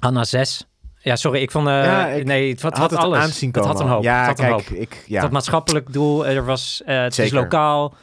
[0.00, 0.66] Anna zes.
[0.98, 1.66] Ja, sorry, ik vond...
[1.66, 3.18] eh, Ja, ik nee, het had, het alles.
[3.18, 4.02] aanzien Het had een hoop.
[4.02, 4.78] Ja, het had een kijk, hoop.
[4.78, 4.92] ik...
[4.94, 5.20] Het Ja.
[5.20, 6.26] had maatschappelijk doel.
[6.26, 7.94] Er was, eh, het is lokaal.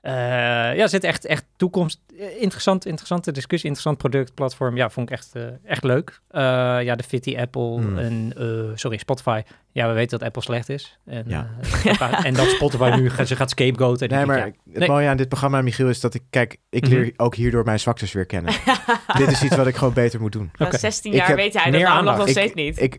[0.00, 2.00] Eh, ja, er zit echt, echt toekomst.
[2.18, 4.76] Eh, Interessant, interessante discussie, interessant product, platform.
[4.76, 6.20] Ja, vond ik echt, eh, echt leuk.
[6.28, 6.42] Eh,
[6.82, 7.98] ja, de Fitty Apple Hmm.
[7.98, 9.42] en, eh, sorry, Spotify.
[9.72, 10.98] Ja, we weten dat Apple slecht is.
[11.06, 11.50] En, Ja.
[12.22, 14.08] en dat Spotify nu gaat- ze gaat scapegoaten.
[14.08, 14.44] Nee, maar ja.
[14.44, 14.88] het Nee.
[14.88, 16.22] mooie aan dit programma, Michiel, is dat ik...
[16.30, 16.92] Kijk, ik Mhm.
[16.94, 18.54] leer ook hierdoor mijn zwaktes weer kennen.
[19.18, 20.50] dit is iets wat ik gewoon beter moet doen.
[20.58, 20.78] Oké.
[20.78, 22.80] 16 Ik jaar heb weet hij dat namelijk nog steeds niet.
[22.82, 22.94] Ik,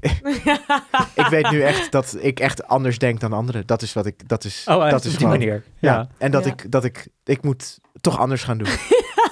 [1.24, 3.66] ik weet nu echt dat ik echt anders denk dan anderen.
[3.66, 4.28] Dat is wat ik...
[4.30, 5.64] Dat is, Oh, dat is op die gewoon- manier.
[5.80, 5.94] Ja.
[5.94, 6.08] Ja.
[6.18, 6.52] En dat, Ja.
[6.52, 7.08] Ik, dat ik...
[7.24, 8.68] Ik moet toch anders gaan doen.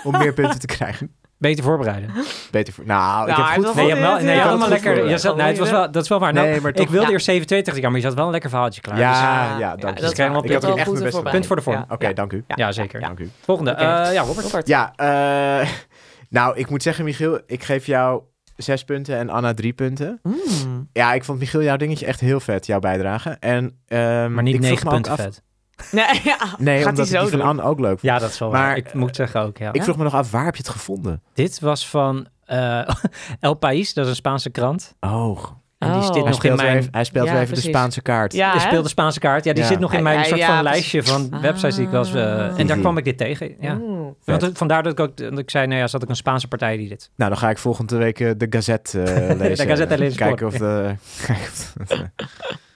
[0.05, 1.15] Om meer punten te krijgen.
[1.37, 2.09] Beter voorbereiden.
[2.51, 2.85] Beter voor...
[2.85, 3.75] Nou, ik Ja, heb goed...
[3.75, 4.47] Nee, je hebt wel, nee, je ja.
[4.49, 4.89] had goed lekker.
[4.89, 5.21] Je voorbereid.
[5.21, 6.33] zat, nee, het was wel, dat is wel waar.
[6.33, 7.11] Nou, Nee, maar ik toch- wilde Ja.
[7.11, 8.97] eerst 27, maar je had wel een lekker verhaaltje klaar.
[8.99, 10.05] Ja, Dus, ja, ja, dank dat je.
[10.05, 11.31] is Ik wel Ik heb punt echt goed mijn best voor gedaan.
[11.33, 11.75] punt voor de vorm.
[11.77, 11.85] Ja.
[11.89, 12.43] Oké, dank u.
[12.47, 12.99] ja, zeker.
[12.99, 13.29] Dank u.
[13.41, 13.71] Volgende.
[13.71, 13.81] Oké.
[13.81, 14.45] Eh, ja, Robert.
[14.45, 14.67] Robert.
[14.67, 15.67] Ja, eh,
[16.29, 18.21] nou, ik moet zeggen, Michiel, ik geef jou
[18.55, 20.19] zes punten en Anna drie punten.
[20.23, 20.89] Mm.
[20.93, 23.29] Ja, ik vond Michiel jouw dingetje echt heel vet, jouw bijdrage.
[23.39, 25.43] En, ehm, Maar niet ik vroeg 9 me ook punten vet.
[25.91, 26.37] Nee, ja.
[26.57, 27.47] Nee, Gaat omdat hij ik die van doen?
[27.47, 28.01] Anne ook leuk vond.
[28.01, 28.77] Ja, dat is wel Maar, waar.
[28.77, 29.73] Ik moet zeggen ook, ja.
[29.73, 31.21] Ik vroeg me nog af, waar heb je het gevonden?
[31.33, 32.87] Dit was van eh,
[33.39, 34.95] El País, dat is een Spaanse krant.
[34.99, 35.37] Oh,
[35.77, 36.05] En die Oh.
[36.05, 36.77] zit hij nog in speelt, weer mijn...
[36.79, 37.61] even, hij speelt Ja, weer even de.
[37.61, 38.33] Spaanse kaart.
[38.33, 39.43] Ja, Hij speelt de Spaanse kaart.
[39.43, 39.67] Ja, die Ja.
[39.69, 40.91] zit nog in mijn ja, soort ja, van precies.
[40.93, 42.13] lijstje van websites die ik was...
[42.13, 42.39] eh, Ah.
[42.39, 42.79] en daar Mhm.
[42.79, 43.55] kwam ik dit tegen.
[43.59, 43.73] Ja.
[43.73, 44.15] Mm.
[44.25, 46.77] Want, vandaar dat ik ook dat ik zei, nou ja, zat ik een Spaanse partij
[46.77, 47.11] die dit.
[47.15, 49.67] Nou, dan ga ik volgende week eh, de Gazette eh, lezen.
[49.67, 51.45] Gazette lezen Kijken of, de, kijken
[51.81, 52.09] of, de-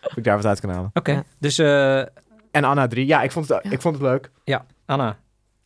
[0.09, 0.89] of ik daar wat uit kan halen.
[0.93, 1.23] Oké, Ja.
[1.39, 2.01] dus eh,
[2.51, 3.05] En Anna 3.
[3.05, 4.31] Ja, ik vond het, ik vond het leuk.
[4.43, 5.17] ja, Anna.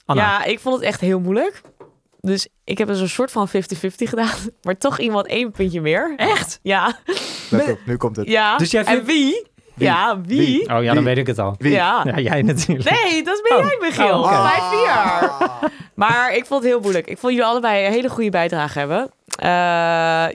[0.06, 0.22] Anna.
[0.22, 1.62] Ja, ik vond het echt heel moeilijk.
[2.19, 3.52] Dus ik heb dus een soort van 50-50
[3.96, 4.36] gedaan.
[4.63, 6.13] Maar toch iemand één puntje meer.
[6.17, 6.60] Echt?
[6.62, 7.00] Ja.
[7.50, 8.28] Let op, nu komt het.
[8.28, 8.58] ja.
[8.58, 9.52] Dus jij En wie?
[9.73, 9.88] Wie?
[9.88, 10.38] Ja, wie?
[10.38, 10.62] Wie?
[10.62, 10.93] Oh ja, Wie?
[10.93, 11.55] dan weet ik het al.
[11.57, 11.71] Wie?
[11.71, 12.01] Ja.
[12.05, 12.89] Ja, jij natuurlijk.
[12.89, 13.63] Nee, dat ben Oh.
[13.65, 14.19] jij, Michiel.
[14.19, 14.19] Oh,
[15.59, 15.69] oké.
[15.69, 15.73] 5-4.
[15.93, 17.07] Maar ik vond het heel moeilijk.
[17.07, 19.12] Ik vond jullie allebei een hele goede bijdrage hebben.
[19.27, 19.49] Eh,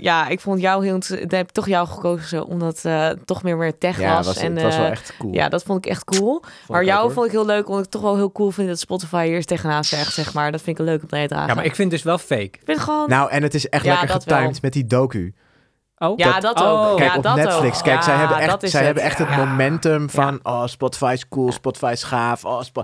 [0.03, 0.99] ja, ik vond jou heel...
[1.19, 4.27] Ik heb toch jou gekozen omdat eh, het toch meer meer tech Ja, was.
[4.27, 5.33] was, en, het was wel eh, echt cool.
[5.35, 6.43] Ja, dat vond ik echt cool.
[6.69, 8.79] maar jou ook, vond ik heel leuk, omdat ik toch wel heel cool vind dat
[8.79, 10.53] Spotify hier eens tegenaan zegt, zeg maar.
[10.53, 11.49] Dat vind ik een leuke bijdrage.
[11.49, 12.43] Ja, maar ik vind het dus wel fake.
[12.43, 13.09] Ik vind het gewoon...
[13.09, 14.53] Nou, en het is echt Ja, lekker getimed wel.
[14.63, 15.35] met die docu.
[15.99, 16.65] Oh, ja, dat, ook.
[16.65, 16.95] oh.
[16.95, 17.79] Kijk, ja, op dat Netflix.
[17.79, 17.85] ook.
[17.85, 18.87] Kijk, zij hebben echt, zij het.
[18.87, 20.41] hebben echt het momentum van...
[20.43, 22.45] Oh, Spotify is cool, Spotify is gaaf.
[22.45, 22.83] Oh, Spo-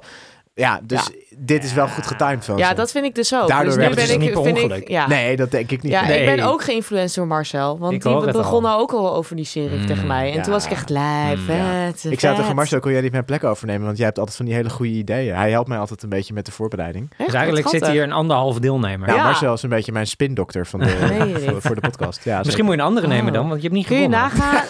[0.54, 3.48] ja, dus dit is wel goed getimed van Ja, dat vind ik dus ook.
[3.48, 4.88] Daardoor dus nu werd ben ik, dus niet per vind ik, ongeluk.
[4.88, 5.06] ja.
[5.06, 5.92] Nee, dat denk ik niet.
[5.92, 6.20] Ja, Nee.
[6.20, 7.78] ik ben ook geïnfluenced door Marcel.
[7.78, 10.30] Want Ik die hoor het begon ook al over die serie Mm, tegen mij.
[10.30, 10.42] En ja.
[10.42, 11.86] toen was ik echt lijp, Mm, ja.
[11.92, 13.84] vet, Ik zei tegen Marcel, kon jij niet mijn plek overnemen?
[13.84, 15.34] Want jij hebt altijd van die hele goede ideeën.
[15.34, 17.10] Hij helpt mij altijd een beetje met de voorbereiding.
[17.16, 19.08] Echt, Dus eigenlijk zit hier een anderhalf deelnemer.
[19.08, 19.24] Ja, Ja.
[19.24, 20.84] Marcel is een beetje mijn spindokter van de,
[21.18, 22.24] Nee, voor, voor de podcast.
[22.24, 24.30] Ja, Misschien moet je een andere nemen dan, want je hebt niet Kun je gewonnen.
[24.38, 24.64] nagaan...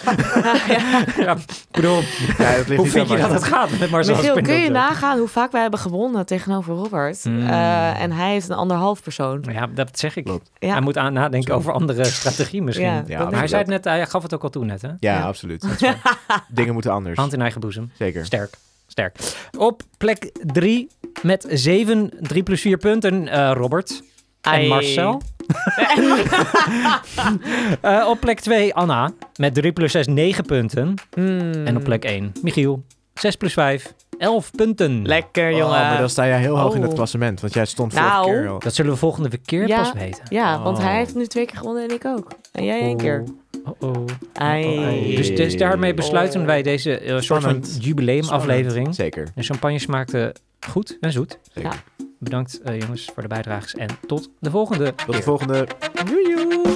[1.25, 1.31] ja.
[1.35, 2.01] Ik bedoel,
[2.75, 5.74] hoe vind je dat het gaat met Marcel kun je nagaan hoe vaak wij hebben
[5.77, 7.25] gewonnen tegenover Robert?
[7.25, 7.47] Mm.
[7.47, 9.43] Eh, en hij is een anderhalf persoon.
[9.51, 10.23] Ja, dat zeg ik.
[10.23, 10.51] Klopt.
[10.59, 10.71] Ja.
[10.71, 11.57] Hij moet aan nadenken Zo.
[11.57, 13.03] over andere strategie misschien.
[13.07, 14.87] Ja, maar hij zei het net, hij gaf het ook al toe net, hè?
[14.87, 15.21] Ja, Ja.
[15.21, 15.65] absoluut.
[16.49, 17.17] Dingen moeten anders.
[17.17, 17.91] Hand in eigen boezem.
[17.97, 18.25] Zeker.
[18.25, 18.55] Sterk.
[18.87, 19.17] Sterk.
[19.57, 20.89] Op plek 3
[21.21, 24.01] met 7, 3 plus 4 punten, eh, Robert.
[24.41, 24.67] En.
[24.67, 25.21] Marcel.
[27.81, 30.93] Eh, op plek 2 Anna met 3 plus 6, 9 punten.
[31.13, 31.65] Hmm.
[31.65, 32.83] En op plek 1 Michiel,
[33.13, 35.05] 6 plus 5, 11 punten.
[35.07, 35.69] Lekker, Oh, jongen.
[35.79, 36.95] maar dan sta jij heel hoog in het Oh.
[36.95, 37.41] klassement.
[37.41, 38.25] Want jij stond vorige Nou.
[38.31, 38.59] keer al.
[38.59, 39.77] Dat zullen we volgende keer Ja.
[39.77, 40.23] pas weten.
[40.29, 40.83] Ja, want Oh.
[40.83, 42.27] hij heeft nu twee keer gewonnen en ik ook.
[42.51, 43.23] En jij één keer.
[43.79, 44.05] Oh, oh.
[45.15, 46.45] Dus, dus daarmee besluiten Oh.
[46.45, 48.95] wij deze eh, soort van jubileumaflevering.
[48.95, 49.27] Zeker.
[49.35, 50.35] De champagne smaakte
[50.67, 51.39] goed en zoet.
[51.53, 51.71] Zeker.
[51.71, 52.03] Ja.
[52.19, 55.15] Bedankt eh, jongens voor de bijdrages en tot de volgende Tot keer.
[55.15, 55.67] de volgende.
[56.05, 56.75] Joejoe.